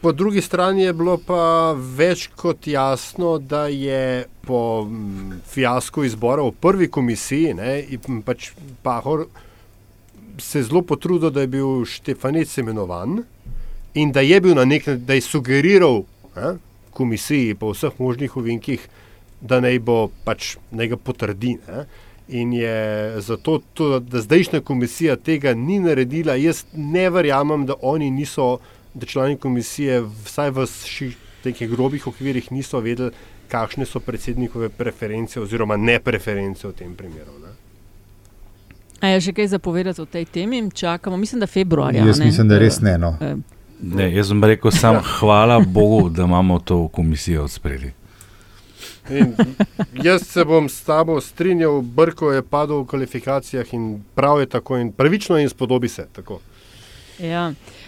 [0.01, 6.47] Po drugi strani je bilo pa več kot jasno, da je po mm, fiasku izbora
[6.47, 7.75] v prvi komisiji, ne,
[8.25, 8.51] pač
[8.83, 9.27] Pahor
[10.41, 13.21] se zelo potrudil, da je bil Štefanic imenovan
[13.95, 16.03] in da je bil na nek način, da je sugeriral
[16.37, 16.55] ne,
[16.97, 18.89] komisiji po vseh možnih ovinkih,
[19.41, 21.59] da naj bo pač naj ga potrdi.
[21.69, 21.85] Ne.
[22.41, 28.11] In je zato, to, da zdajšnja komisija tega ni naredila, jaz ne verjamem, da oni
[28.11, 28.61] niso,
[28.95, 30.67] da člani komisije, vsaj v
[31.45, 33.11] nekih grobih okvirih, niso vedeli,
[33.49, 37.33] kakšne so predsednikove preference oziroma ne preference v tem primeru.
[37.43, 37.55] Ne.
[39.01, 40.63] A je še kaj zapovedati o tej temi?
[40.71, 42.05] Čakamo, mislim, da februarja.
[42.07, 42.29] Jaz ne?
[42.31, 42.99] mislim, da res ne.
[42.99, 43.15] No.
[43.21, 43.35] Eh,
[43.81, 47.95] ne jaz sem rekel, sam hvala Bogu, da imamo to komisijo odspredje.
[49.11, 49.35] In
[50.07, 54.79] jaz se bom s tabo strinjal, Brko je padel v kvalifikacijah in prav je tako
[54.79, 56.07] in pravično in spodobi se.
[56.13, 56.39] Tako.
[57.19, 57.49] Ja.
[57.49, 57.80] Uh,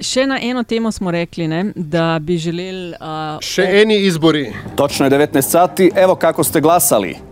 [0.00, 2.94] še na eno temo smo rekli, ne, da bi želeli.
[2.98, 4.48] Uh, Še eni izbori.
[4.76, 7.31] Točno je 19 sati, evo kako ste glasali.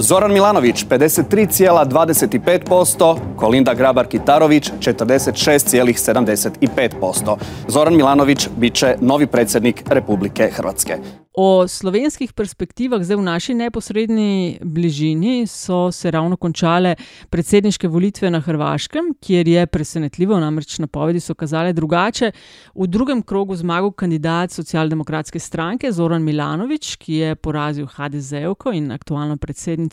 [0.00, 7.36] Zoran Milanović 53,25%, Kolinda Grabar-Kitarović 46,75%.
[7.68, 10.98] Zoran Milanović bit će novi predsjednik Republike Hrvatske.
[11.40, 16.94] O slovenskih perspektivah, zdaj v naši neposrednji bližini, so se ravno končale
[17.30, 22.32] predsedniške volitve na Hrvaškem, kjer je presenetljivo, namreč napovedi so kazale drugače.
[22.74, 29.36] V drugem krogu zmagal kandidat socialdemokratske stranke Zoran Milanović, ki je porazil HDZ-evko in aktualno
[29.36, 29.87] predsednico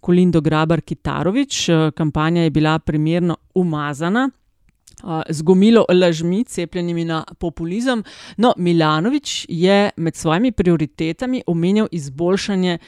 [0.00, 1.68] Kolindo Grabar-Kitarović.
[1.94, 4.30] Kampanja je bila primerno umazana.
[5.04, 8.02] Uh, z gomilo lažmi, cepljenimi na populizem.
[8.36, 12.78] No, Milanovič je med svojimi prioritetami omenjal izboljšanje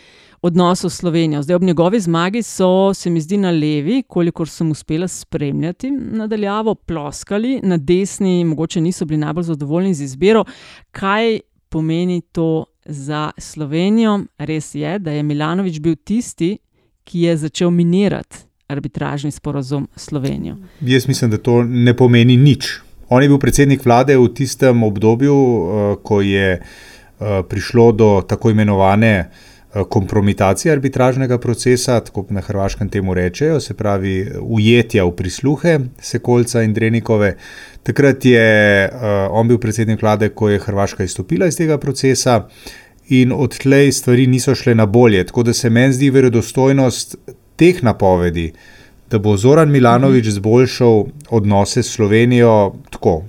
[0.43, 1.43] odnosov s Slovenijo.
[1.43, 6.75] Zdaj, ob njegovi zmagi so se mi zdi na levi, kolikor sem uspela spremljati, nadaljavo
[6.75, 10.45] ploskali, na desni, mogoče niso bili najbolj zadovoljni z izbiro.
[10.91, 14.21] Kaj pomeni to za Slovenijo?
[14.39, 16.59] Res je, da je Milanovič bil tisti,
[17.05, 20.57] ki je začel minirati arbitražni sporozum s Slovenijo.
[20.81, 22.81] Jaz mislim, da to ne pomeni nič.
[23.09, 28.51] On je bil predsednik vlade v tistem obdobju, uh, ko je uh, prišlo do tako
[28.51, 29.31] imenovane
[29.75, 36.63] uh, kompromitacije arbitražnega procesa, tako na Hrvaškem temu rečejo, se pravi ujetja v prisluhe Sekolca
[36.63, 37.37] in Drenikove.
[37.83, 42.47] Takrat je uh, on bil predsednik vlade, ko je Hrvaška izstopila iz tega procesa.
[43.11, 45.25] In odtlej stvari niso šle na bolje.
[45.27, 47.17] Tako da se meni zdi verodostojnost
[47.57, 48.53] teh napovedi,
[49.11, 50.31] da bo Zoran Milanovič mm.
[50.31, 53.25] zboljšal odnose s Slovenijo, tako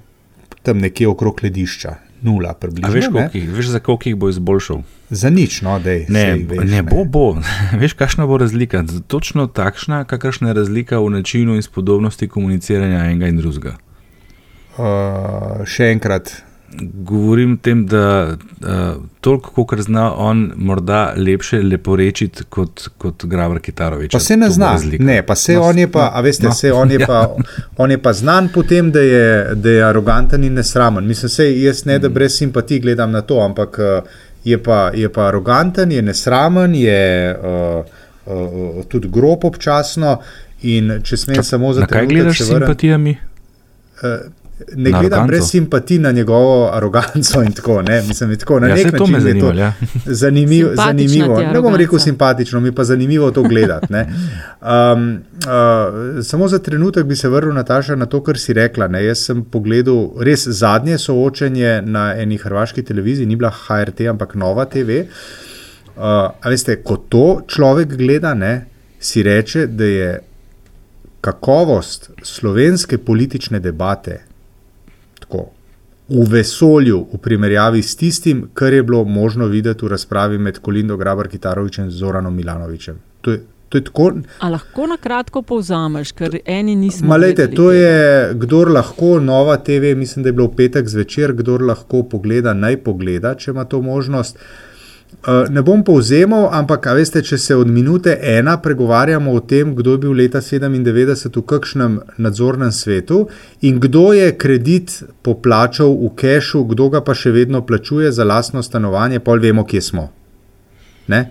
[0.63, 2.91] tam nekje okrog ledišča, nula, približno.
[2.93, 4.81] Veš, jih, veš, za koliko jih bo izboljšal?
[5.09, 7.25] Za nič, no, dej, ne, sej, veš, ne, bo, bo.
[7.81, 8.83] Veš, kakšna bo razlika?
[9.07, 13.75] Točno takšna, kakršna je razlika v načinu in spodobnosti komuniciranja enega in drugega.
[14.77, 16.31] Uh, še enkrat,
[16.79, 18.67] govorim tem, da uh,
[19.21, 24.11] toliko, kot zna on, morda lepše leporečiti kot, kot Graver Kitarovič.
[24.11, 26.53] Pa se ne zna, ne, pa se no, on je pa, no, a veste, no,
[26.53, 27.07] se on je, ja.
[27.07, 27.35] pa,
[27.77, 31.07] on je pa znan po tem, da je, da je aroganten in nesramen.
[31.07, 32.13] Mislim, se jaz ne, da mm.
[32.13, 33.79] brez simpatij gledam na to, ampak
[34.43, 37.85] je pa, je pa aroganten, je nesramen, je uh,
[38.25, 40.19] uh, tudi grob občasno.
[40.61, 43.15] In če smem samo za to, kaj gledaš s simpatijami?
[44.01, 44.40] Uh,
[44.75, 45.27] ne gledam aroganco.
[45.27, 48.01] brez simpatije na njegovo aroganco in tako naprej.
[48.07, 49.73] Mislim, tako, na ja, nek način je to ja.
[50.05, 51.39] zanimiv, zanimivo.
[51.39, 53.93] Ne bom rekel simpatično, mi pa zanimivo to gledati.
[53.93, 58.87] Um, uh, samo za trenutek bi se vrnil Nataša, na to, kar si rekla.
[58.87, 59.05] Ne.
[59.05, 64.65] Jaz sem pogledal res zadnje soočenje na eni hrvaški televiziji, ni bila HRT, ampak Nova
[64.65, 65.03] TV.
[65.95, 68.65] Uh, veste, ko to človek gleda, ne,
[68.99, 70.19] si reče, da je
[71.21, 74.30] kakovost slovenske politične debate
[75.23, 75.49] tako
[76.11, 80.97] v vesolju, v primerjavi s tistim, kar je bilo možno videti v razpravi med Kolindo
[80.97, 82.97] Grabar Kitarovičem in Zoranom Milanovičem.
[83.21, 84.11] To je, to je tako.
[84.39, 87.07] A lahko na kratko povzameš, ker eni nismo.
[87.07, 91.63] Malete, to je, kdor lahko, nova TV, mislim, da je bilo v petek zvečer, kdor
[91.63, 94.35] lahko pogleda, naj pogleda, če ima to možnost.
[94.35, 94.70] Uh,
[95.49, 100.01] ne bom povzemal, ampak veste, če se od minute ena pregovarjamo o tem, kdo je
[100.01, 103.27] bil leta 97 v kakšnem nadzornem svetu
[103.61, 108.63] in kdo je kredit poplačal v kešu, kdo ga pa še vedno plačuje za lastno
[108.63, 110.09] stanovanje, pol vemo, kje smo.
[111.07, 111.21] Ne?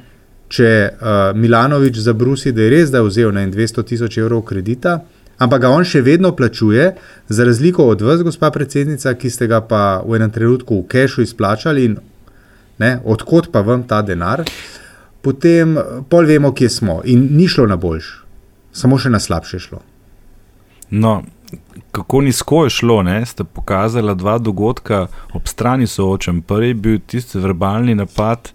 [0.51, 5.01] Če uh, Milanovič zabrusi, da je res, da je vzel na 200 tisoč evrov kredita,
[5.39, 6.93] ampak ga on še vedno plačuje,
[7.27, 11.27] za razliko od vas, gospa predsednica, ki ste ga pa v enem trenutku v kešu
[11.27, 11.99] izplačali in
[12.81, 14.45] ne, odkot pa vam ta denar,
[15.23, 15.77] potem
[16.09, 17.01] pol vemo, kje smo.
[17.05, 18.09] In ni šlo na boljš,
[18.73, 19.83] samo še na slabše šlo.
[20.91, 21.21] No,
[21.95, 23.21] kako nizko je šlo, ne?
[23.27, 26.43] ste pokazali dva dogodka ob strani soočen.
[26.43, 28.53] Prvi je bil tisti verbalni napad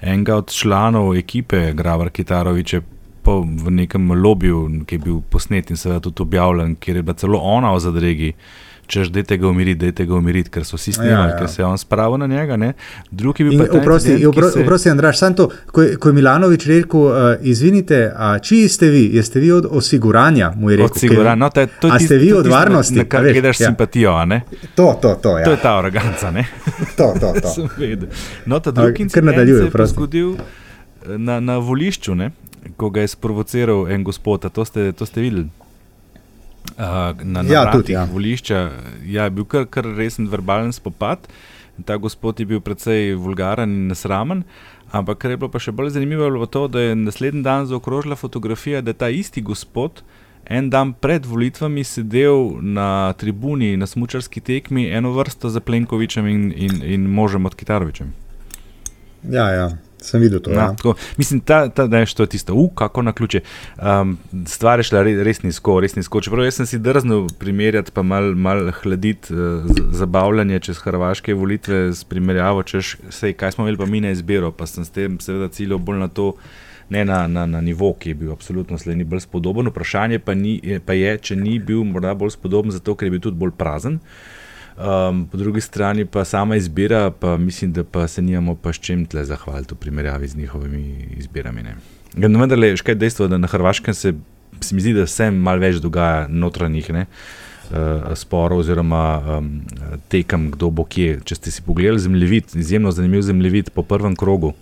[0.00, 2.80] enega od članov ekipe Gravar Kitaroviče.
[3.24, 7.38] V nekem lobiju, ki je bil posnet in seveda tudi objavljen, kjer je bila celo
[7.40, 10.76] ona v zadregi, uh, češ, da te ga umiriti, da te ga umiriti, ker so
[10.76, 11.38] vsi snimali, ja, ja.
[11.38, 12.56] ker se je on spravil na njega.
[12.56, 12.72] Ne?
[13.10, 18.12] Drugi bi pa oprosti, oprosti, Andraš, samo to, ko, ko je Milanovič rekel, uh, izvinite,
[18.16, 19.04] a čiji ste vi?
[19.16, 20.52] Jeste vi od osiguranja?
[20.84, 21.92] Osiguranja, no, te, to je.
[21.92, 22.94] A ste vi od varnosti?
[22.94, 23.66] Na kar gledaš ja.
[23.66, 24.42] simpatijo, a ne?
[24.74, 25.44] To, to, to, ja.
[25.44, 26.46] to je ta aroganca, ne?
[26.98, 27.66] to, to, to.
[28.46, 32.30] no, ta drugi incident se je zgodil eh, na, na volišču, ne?
[32.76, 35.48] ko ga je sprovociral en gospod, to ste, to ste videli
[37.22, 38.04] na ja, tudi, ja.
[38.12, 38.70] volišča.
[39.06, 41.28] Ja, je bil kar, kar resen verbalen spopad.
[41.84, 44.44] Ta gospod je bil precej vulgaren in nesramen.
[44.94, 48.16] Ampak kar je bilo pa še bolj zanimivo, je to, da je naslednji dan zaokrožila
[48.16, 50.04] fotografija, da je ta isti gospod
[50.44, 56.52] en dan pred volitvami sedel na tribuni na smočarski tekmi eno vrsto za Plenkovičem in,
[56.56, 58.12] in, in možem od Kitarovičem.
[59.30, 59.70] Ja, ja.
[60.04, 60.52] Sem videl to.
[60.52, 60.74] No, ja.
[60.76, 63.40] tako, mislim, da je to tisto, uh, kako na ključe.
[63.82, 66.20] Um, stvar je šla res, res nizko, res nizko.
[66.20, 72.04] Čeprav sem si drznil primerjati, pa malo mal hladiti uh, zabavljanje čez hrvaške volitve z
[72.04, 75.48] primerjavo, češ, sej, kaj smo imeli pa mi na izbiro, pa sem s tem seveda
[75.48, 76.34] ciljal bolj na to.
[76.92, 79.70] Ne na, na, na nivo, ki je bil absolutno sledi bolj spodoben.
[79.72, 83.22] Vprašanje pa, ni, pa je, če ni bil morda bolj spodoben, zato ker je bil
[83.24, 83.96] tudi bolj prazen.
[83.96, 84.43] Uh,
[84.74, 88.76] Um, po drugi strani pa sama izbira, pa mislim, da pa se nijamo pa s
[88.76, 91.62] čim tle zahvaliti v primerjavi z njihovimi izbirami.
[92.18, 94.14] Ja, no, vendar je še dejstvo, da na Hrvaškem se,
[94.60, 99.04] se mi zdi, da se malo več dogaja notranjih ne, uh, sporov oziroma
[99.38, 99.52] um,
[100.10, 101.20] tekem, kdo bo kje.
[101.22, 104.56] Če ste si pogledali zemljevid, izjemno zanimiv zemljevid po prvem krogu.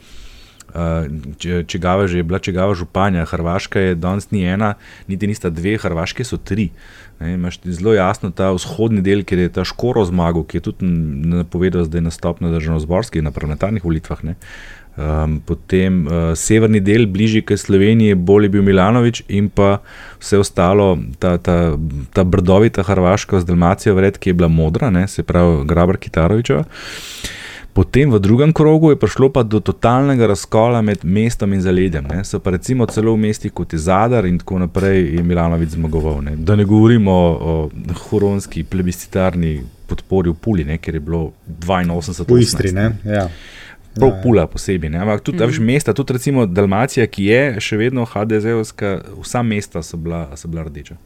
[1.39, 3.27] Če, čigava že je bila, čigava županja.
[3.29, 4.75] Hrvaška je danes ni ena,
[5.09, 6.71] niti nista dve, Hrvaške so tri.
[7.65, 10.89] Zelo jasno ta vzhodni del, kjer je ta škoro zmagal, ki je tudi
[11.37, 14.25] napovedal, da je nastop na državno-zborskih, na parlamentarnih volitvah.
[14.27, 14.35] Ne.
[14.93, 19.79] Um, potem uh, severni del, bližje k Sloveniji, bolj je bil Milanovič, in pa
[20.21, 21.79] vse ostalo, ta, ta,
[22.13, 26.65] ta brdovita Hrvaška z Dalmacijo, vred, ki je bila modra, ne, se pravi Grabar Kitaroviča.
[27.73, 32.05] Potem v drugem krogu je prišlo pa do totalnega razkola med mestom in zaledjem.
[32.05, 32.25] Ne.
[32.25, 36.21] So pa recimo celo v mestih kot je Zadar in tako naprej je Milanovič zmagoval.
[36.23, 36.37] Ne.
[36.37, 42.29] Da ne govorimo o, o huronski plebiscitarni podpori v Puli, ne, ker je bilo 82
[42.29, 42.93] V Istri, ne?
[43.05, 43.29] Ja.
[43.95, 44.23] Prav Ja, ja.
[44.23, 44.91] pula posebej.
[44.91, 44.99] Ne?
[44.99, 45.65] Ampak tudi mm.
[45.65, 50.65] mesta, tudi recimo Dalmacija, ki je še vedno HDZ-ovska, vsa mesta so bila, so bila
[50.69, 50.97] rdeča.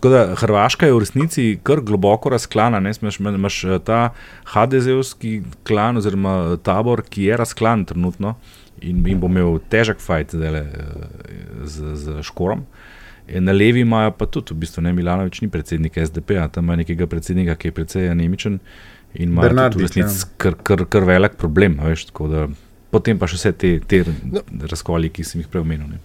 [0.00, 2.80] Tako da Hrvaška je v resnici kar globoko razklana.
[2.80, 4.14] ne, Imaš, imaš eh, ta
[4.48, 8.34] HDZ-ovski klan oziroma tabor, ki je razklan trenutno
[8.80, 10.84] in, in bo imel težek fajt zdajle, eh,
[11.64, 12.64] z, z Škorom.
[13.28, 16.76] E, Na levi imajo pa tudi, v bistvu ne Milanovič ni predsednik SDP-a, tam ima
[16.80, 18.56] nekega predsednika, ki je precej anemičen
[19.14, 20.32] in ima tudi v resnici ja.
[20.36, 21.76] kar, kar, kar velik problem.
[21.84, 22.48] Veš, da,
[22.90, 24.40] potem pa še vse te, te No.
[24.64, 26.00] razkoli, ki sem jih prej omenil.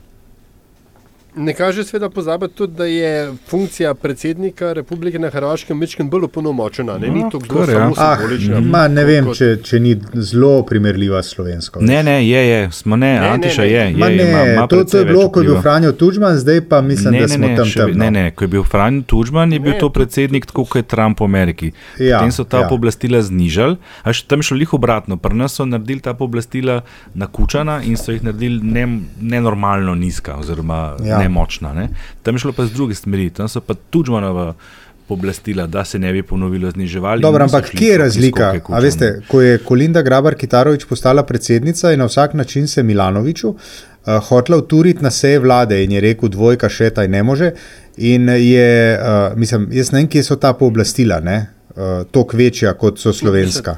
[1.36, 1.43] Ne.
[1.45, 3.12] Ne kaže sveda pozabiti tudi, da je
[3.48, 6.98] funkcija predsednika republike na Hrvaškem večkrat bolj opolnomočena.
[6.98, 7.76] Ne, ni No, to kar, zelo ja.
[7.80, 8.60] samo Ah, simbolična.
[8.62, 11.80] ma, ne vem, kot- če, če ni zelo primerljiva s slovensko.
[11.82, 13.67] Ne, ne, je, je, smo ne, Ne, ne, Antiša ne.
[13.67, 13.82] je.
[13.82, 15.62] je, Ma ne, ima, ima to, to je bilo, ko je bil.
[15.62, 17.89] Franjo Tuđman, zdaj pa mislim, ne, da ne, smo ne, tam še, tam.
[17.89, 17.98] no.
[17.98, 19.80] ne, ne, ko je bil Franjo Tuđman, je bil Ne.
[19.80, 21.71] to predsednik, tako kot je Trump v Ameriki.
[22.00, 22.67] Ja, Potem so ta ja.
[22.67, 25.17] pooblastila znižali, a še tam je šlo lih obratno.
[25.17, 26.82] Pri nas so naredili ta pooblastila
[27.15, 28.88] nakučana in so jih naredili ne-
[29.21, 31.25] nenormalno nizka oziroma Ja.
[31.26, 31.30] Ja.
[31.30, 31.74] nemočna.
[31.74, 31.90] Ne.
[32.24, 34.54] Tam je šlo pa z druge smeri, tam so pa Tuđmanova
[35.08, 37.22] pooblastila, da se ne bi ponovilo zniževali.
[37.22, 38.54] Dobro, ampak kje je razlika?
[38.60, 43.50] skoke veste, ko je Kolinda Grabar Kitarovič postala predsednica in na vsak način se Milanoviču
[43.50, 43.58] uh,
[44.30, 47.52] hotla uturiti na seje vlade in je rekel, dvojka še taj ne može.
[47.98, 51.46] In je, uh, mislim, jaz ne vem, kje so ta pooblastila, ne?
[51.76, 53.78] Uh, toliko večja kot so slovenska.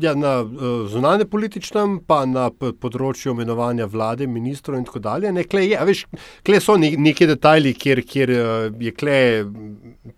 [0.00, 5.32] Ja, na uh, zunanje političnem, pa na področju imenovanja vlade, ministrov in tako dalje.
[5.34, 6.02] Ne, kle, je, veš,
[6.46, 8.42] kle so ne, neki detajli, kjer, kjer uh,
[8.78, 9.72] je kle, m,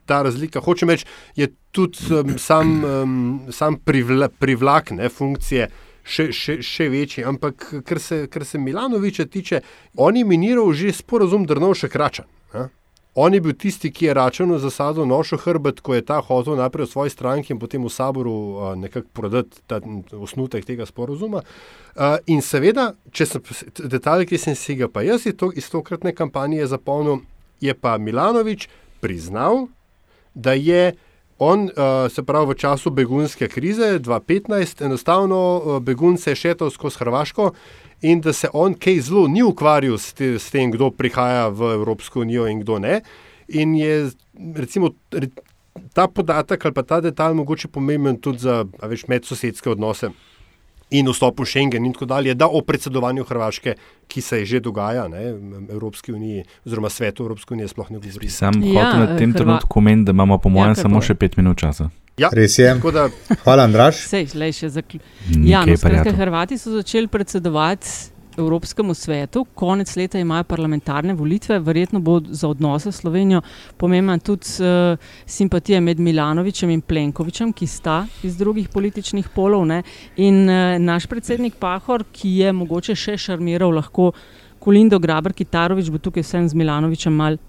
[0.04, 0.60] ta razlika.
[0.64, 3.14] Hočem reči, je tudi um, sam, um,
[3.56, 5.70] sam privla, privlak ne, funkcije.
[6.10, 9.60] Še, še, še večji, ampak kar se, kar se Milanoviča tiče,
[10.00, 12.28] on je miniral že sporazum Drnovšek Račan.
[12.56, 12.68] Ne?
[13.14, 16.86] On je bil tisti, ki je Račanu zasadil nošo hrbet, ko je ta hotel najprej
[16.86, 19.80] v svoji stranki in potem v saboru uh, nekako prodati ta
[20.14, 21.42] osnutek tega sporozuma.
[21.42, 23.42] Uh, in seveda, če sem
[23.82, 27.24] detalj, ki sem si ga pa jaz to- iz tokratne kampanje zapomnil,
[27.60, 28.68] je pa Milanovič
[29.02, 29.66] priznal,
[30.34, 30.94] da je
[31.38, 37.50] on, uh, se pravi, v času begunske krize 2015, enostavno begunce šetal skozi Hrvaško
[38.02, 41.74] in da se on kaj zelo ni ukvarjal s, te, s tem, kdo prihaja v
[41.74, 43.00] Evropsko unijo in kdo ne.
[43.50, 44.10] In je
[44.54, 45.28] recimo re-
[45.92, 50.10] ta podatek ali pa ta detalj mogoče pomemben tudi za a veš, medsosedske odnose.
[50.90, 53.74] In vstop v Schengen, in tako dalje, da o predsedovanju Hrvaške,
[54.08, 55.20] ki se že dogaja, ne,
[55.68, 58.28] Evropski uniji, oziroma svetu Evropske unije, sploh ne govori.
[58.28, 60.94] Sam Ja, ja, hotel na tem Hrva- trenutku omeniti, da imamo po mojem kar samo
[60.96, 61.06] povej.
[61.06, 61.90] še pet minut časa.
[62.20, 62.68] Ja, Res je.
[62.92, 63.08] Da,
[63.44, 64.04] Hvala, Andraš.
[64.10, 64.98] Sej, lej, še zakl...
[65.40, 66.12] Ja, no, skratka.
[66.12, 72.92] Hrvati so začeli predsedovati Evropskemu svetu, konec leta imajo parlamentarne volitve, verjetno bo za odnose
[72.92, 73.40] s Slovenijo
[73.76, 79.66] pomembna tudi uh, simpatija med Milanovičem in Plenkovičem, ki sta iz drugih političnih polov.
[79.66, 79.82] Ne?
[80.16, 84.12] In uh, naš predsednik Pahor, ki je mogoče še šarmiral lahko
[84.60, 87.40] Kolindo Graber Kitarovič, bo tukaj vsem z Milanovičem mal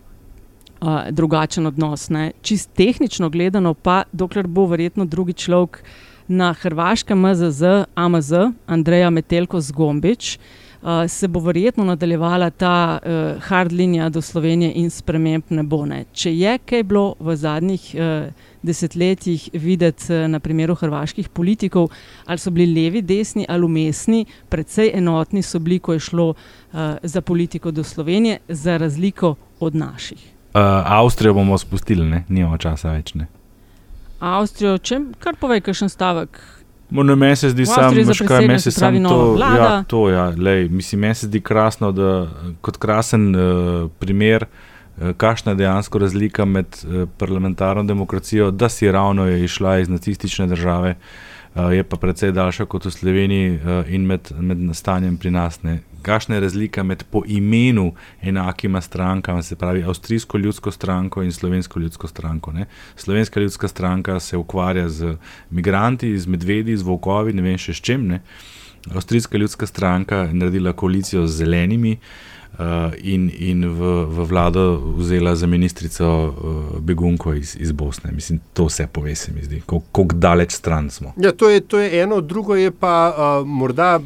[0.82, 2.10] uh, drugačen odnos.
[2.42, 5.84] Čist tehnično gledano, pa dokler bo verjetno drugi človek
[6.28, 7.64] na Hrvaškem MZZ,
[7.96, 8.32] AMZ,
[8.68, 10.38] Andreja Metelko Zgombič,
[10.82, 15.86] uh, se bo verjetno nadaljevala ta uh, hard linija do Slovenije in sprememb ne bo.
[15.86, 16.06] Ne.
[16.14, 18.32] Če je kaj bilo v zadnjih uh,
[18.64, 21.92] desetletjih videti uh, na primeru hrvaških politikov,
[22.26, 26.80] ali so bili levi, desni ali umestni, predvsej enotni so bili, ko je šlo uh,
[27.04, 30.41] za politiko do Slovenije, za razliko od naših.
[30.54, 32.24] Uh, Avstrijo bomo spustili, ne?
[32.28, 33.14] nimamo časa več.
[33.16, 33.28] Ne?
[34.20, 36.42] Avstrijo, če kar povej, kakšen stavek.
[36.92, 40.68] Mo, ne, meni se zdi samo, kaj, meni se nova to, ja, to, ja, lej,
[40.68, 42.28] mislim, meni se zdi krasno, da
[42.62, 48.92] kot krasen uh, primer, uh, kakšna je dejansko razlika med uh, parlamentarno demokracijo, da si
[48.92, 53.94] ravno je išla iz nacistične države, uh, je pa precej daljša kot v Sloveniji uh,
[53.94, 55.60] in med, med nastanjem pri nas.
[55.64, 55.82] Ne.
[56.02, 57.92] Kakšna je razlika med po imenu
[58.22, 62.52] enakima strankama, se pravi Avstrijsko ljudsko stranko in Slovensko ljudsko stranko.
[62.52, 62.66] Ne.
[62.96, 65.18] Slovenska ljudska stranka se ukvarja z
[65.50, 68.08] migranti, z medvedi, z volkovi, ne vem še s čim.
[68.08, 68.22] Ne.
[68.96, 72.31] Avstrijska ljudska stranka naredila koalicijo z zelenimi uh,
[73.04, 78.12] in, in v, v vlado vzela za ministrico uh, begunko iz, iz Bosne.
[78.12, 81.14] Mislim, to vse pove, se mi zdi, kako daleč stran smo.
[81.18, 84.00] Ja, to, je, to je eno, drugo je pa uh, morda.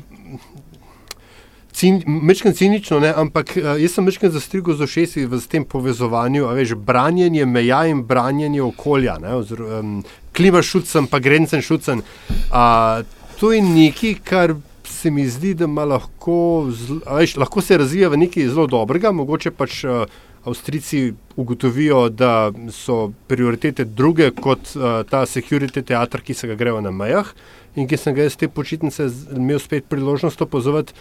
[2.05, 3.11] Mečem cinično, ne?
[3.15, 8.61] ampak jaz sem mečem zastrigel z ošesi v tem povezovanju, veš, branjenje meja in branjenje
[8.63, 9.99] okolja, Ozir, um,
[10.31, 11.99] klima šucem, pa grencen šucem.
[12.47, 13.03] Uh,
[13.39, 14.55] to je nekaj, kar
[14.87, 16.69] se mi zdi, da lahko,
[17.05, 19.11] veš, lahko se razvija v nekaj zelo dobrega.
[19.11, 20.05] Mogoče pač uh,
[20.45, 26.81] Avstrijci ugotovijo, da so prioritete druge kot uh, ta security teater, ki se ga grejo
[26.81, 27.33] na mejah
[27.75, 30.93] in ki sem ga jaz te počitnice imel spet priložnost opozoriti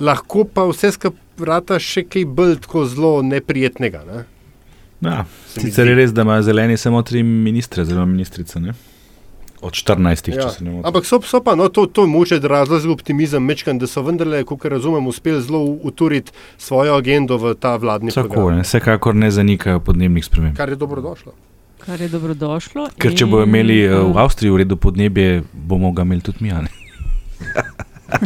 [0.00, 4.02] lahko pa vse skupaj še kaj bolj tako zelo neprijetnega.
[4.06, 4.24] Ne?
[5.02, 5.24] Ja,
[5.56, 8.60] sicer je res, da imajo zeleni samo tri ministre, zelo ministrice.
[8.62, 8.74] Ne?
[9.62, 10.42] Od 14, ja.
[10.42, 10.86] če se ne motim.
[10.90, 14.42] Ampak so, so pa, no, to, to moče razlog za optimizem, mečkan, da so vendarle,
[14.48, 18.26] kot razumem, uspeli zelo uturiti svojo agendo v ta vladni svet.
[18.26, 20.58] Tako je, vsekakor ne zanikajo podnebnih sprememb.
[20.58, 21.36] Kar je dobrodošlo.
[21.86, 22.88] Kar je dobrodošlo.
[22.98, 26.54] Ker če bodo imeli uh, v Avstriji v redu podnebje, bomo ga imeli tudi mi.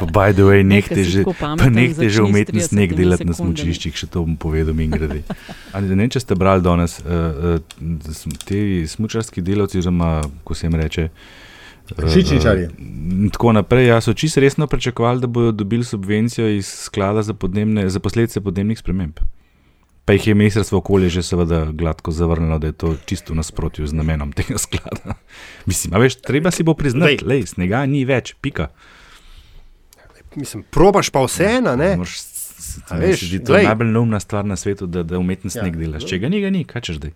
[0.00, 1.24] Pa, by the way, nekaj že,
[2.08, 5.20] že umetni sneg delati na smočiščih, še to bom povedal, in grede.
[5.76, 10.78] Ne vem, če ste brali danes, uh, uh, ti smočarski delavci, oziroma ko se jim
[10.78, 11.08] reče.
[11.90, 12.70] Žičničari.
[12.70, 13.90] Uh, tako naprej.
[13.90, 18.40] Ja, so čisto resno pričakovali, da bodo dobili subvencijo iz sklada za, podnebne, za posledice
[18.40, 19.20] podnebnih sprememb.
[20.10, 23.92] Pa jih je ministrstvo okolje že seveda gladko zavrnilo, da je to čisto nasprotju z
[23.92, 25.14] namenom tega sklada.
[25.70, 28.66] Mislim, veš, treba si bo priznati, da snega ni več, pika.
[30.34, 31.94] Mislim, probaš pa vseeno, ne?
[32.90, 36.08] Veš, to je najbolj neumna stvar na svetu, da, da umetni sneg ja, delaš.
[36.10, 37.14] Če ga ni, ga ni, kaj češ zdaj?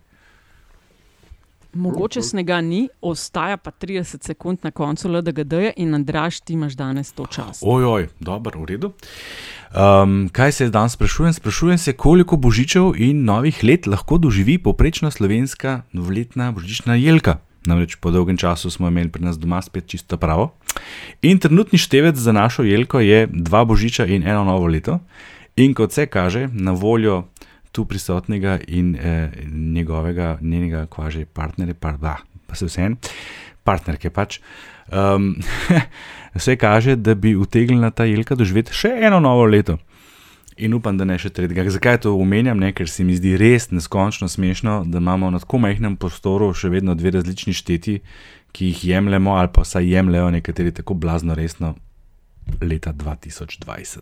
[1.75, 7.11] Mogoče snega ni, ostaja pa 30 sekund na koncu LDGD in Andraš, ti imaš danes
[7.11, 7.59] to čas.
[7.59, 8.93] Ojoj, dobro, v redu.
[9.75, 11.33] Um, kaj se danes sprašujem?
[11.33, 17.37] Sprašujem se, koliko božičev in novih let lahko doživi poprečna slovenska novoletna božična jelka.
[17.67, 20.53] Namreč po dolgem času smo imeli pri nas doma spet čisto pravo.
[21.21, 24.99] In trenutni števec za našo jelko je dva božiča in eno novo leto.
[25.55, 27.25] In kot se kaže, na voljo
[27.71, 31.97] tu prisotnega in eh, njegovega, njenega kvaže partnerja, pa,
[32.47, 32.95] pa se vse en,
[33.63, 34.39] partnerke pač.
[34.87, 35.35] Um,
[36.35, 39.77] vse kaže, da bi utegnila ta jelka doživeti še eno novo leto.
[40.57, 41.67] In upam, da ne še tretjega.
[41.67, 42.59] Zakaj to omenjam?
[42.63, 42.71] Ne?
[42.71, 46.95] Ker se mi zdi res neskončno smešno, da imamo na tako majhnem prostoru še vedno
[46.95, 47.97] dve različni šteti,
[48.55, 51.73] ki jih jemljemo, ali pa saj jemljajo nekateri tako blazno resno
[52.63, 53.99] leta 2020.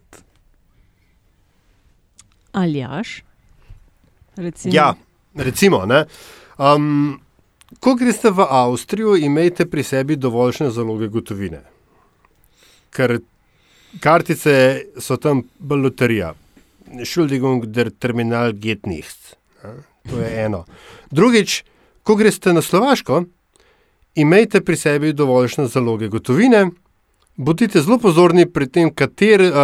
[2.53, 3.23] Ali jaš?
[4.38, 4.75] Recimo.
[4.75, 4.93] Ja,
[5.34, 5.81] recimo.
[6.57, 7.17] Um,
[7.79, 11.72] ko greste v Avstrijo, imejte pri sebi dovoljšne zaloge gotovine.
[12.93, 13.19] Ker
[14.01, 16.33] kartice so tam bolj loterija.
[17.05, 19.35] Schuldigung der Terminal geht nichts.
[20.09, 20.65] To je eno.
[21.11, 21.63] Drugič,
[22.03, 23.23] ko greste na Slovaško,
[24.15, 26.67] imejte pri sebi dovoljšne zaloge gotovine.
[27.36, 29.55] Bodite zelo pozorni pri tem, kater uh,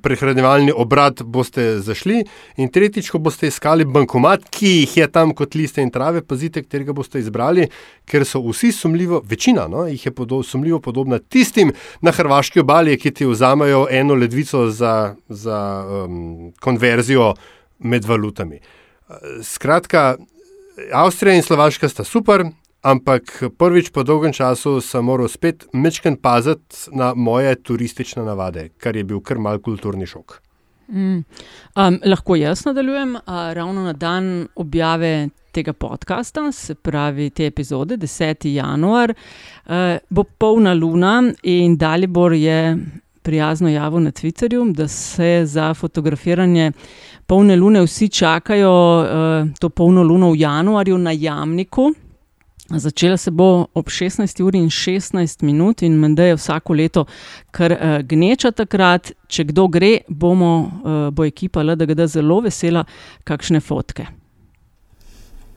[0.00, 2.22] prehranjevalni obrat boste zašli.
[2.56, 6.62] In tretjič, ko boste iskali bankomat, ki jih je tam kot liste in trave, pazite,
[6.64, 7.66] katerega boste izbrali,
[8.08, 12.96] ker so vsi sumljivo, večina no, jih je podo, sumljivo podobna tistim na hrvaški obali,
[12.96, 17.34] ki ti vzamejo eno ledvico za, za um, konverzijo
[17.84, 18.62] med valutami.
[19.44, 20.14] Skratka,
[20.92, 22.46] Avstrija in Slovaška sta super,
[22.82, 28.96] Ampak prvič po dolgem času sem moral spet mečken paziti na moje turistične navade, kar
[28.96, 30.40] je bil kar mal kulturni šok.
[30.88, 31.20] Mm.
[31.76, 37.96] Um, lahko jaz nadaljujem, uh, ravno na dan objave tega podcasta, se pravi te epizode,
[37.96, 38.48] 10.
[38.48, 42.78] januar, uh, bo polna luna in Dalibor je
[43.22, 46.72] prijazno javil na Twitterju, da se za fotografiranje
[47.26, 51.92] polne lune vsi čakajo uh, to polno luno v januarju na Jamniku.
[52.70, 57.04] Začela se bo ob 16 uri in 16 minut, in menda je vsako leto
[57.50, 59.12] kar uh, gneča takrat.
[59.26, 62.84] Če kdo gre, bomo, uh, bo ekipa LDGD zelo vesela,
[63.26, 64.06] kakšne fotke.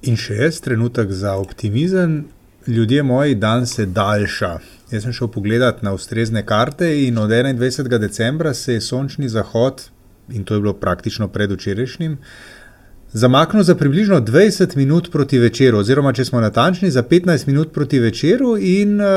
[0.09, 2.24] In še jaz, trenutek za optimizem.
[2.68, 4.51] Ljudje moji, dan se daljša.
[4.91, 7.97] Jaz sem šel pogledat na ustrezne karte in od 21.
[7.99, 9.89] decembra se je sončni zahod,
[10.30, 12.18] in to je bilo praktično predvčerajšnjim,
[13.14, 17.99] zamaknil za približno 20 minut proti večeru, oziroma če smo natančni, za 15 minut proti
[17.99, 19.07] večeru in uh,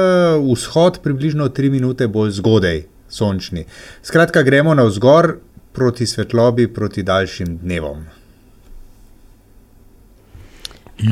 [0.52, 3.64] vzhod približno 3 minute bolj zgodaj, sončni.
[4.02, 5.36] Skratka, gremo na vzgor
[5.72, 8.04] proti svetlobi, proti daljšim dnevom.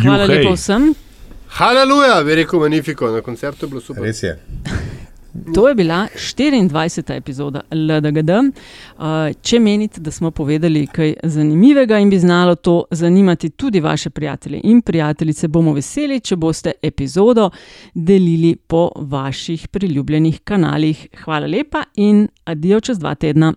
[0.02, 0.94] Hvala lepa vsem.
[1.48, 4.02] Haleluja, bi rekel Magnifico, na koncertu je bilo super.
[4.02, 4.38] Res je.
[5.54, 7.16] To je bila 24.
[7.16, 8.30] epizoda LDGD.
[8.30, 9.04] Uh,
[9.42, 14.60] če menite, da smo povedali kaj zanimivega in bi znalo to zanimati tudi vaše prijatelje
[14.64, 17.50] in prijateljice, bomo veseli, če boste epizodo
[17.94, 21.06] delili po vaših priljubljenih kanalih.
[21.24, 23.52] Hvala lepa in adijo čez dva tedna.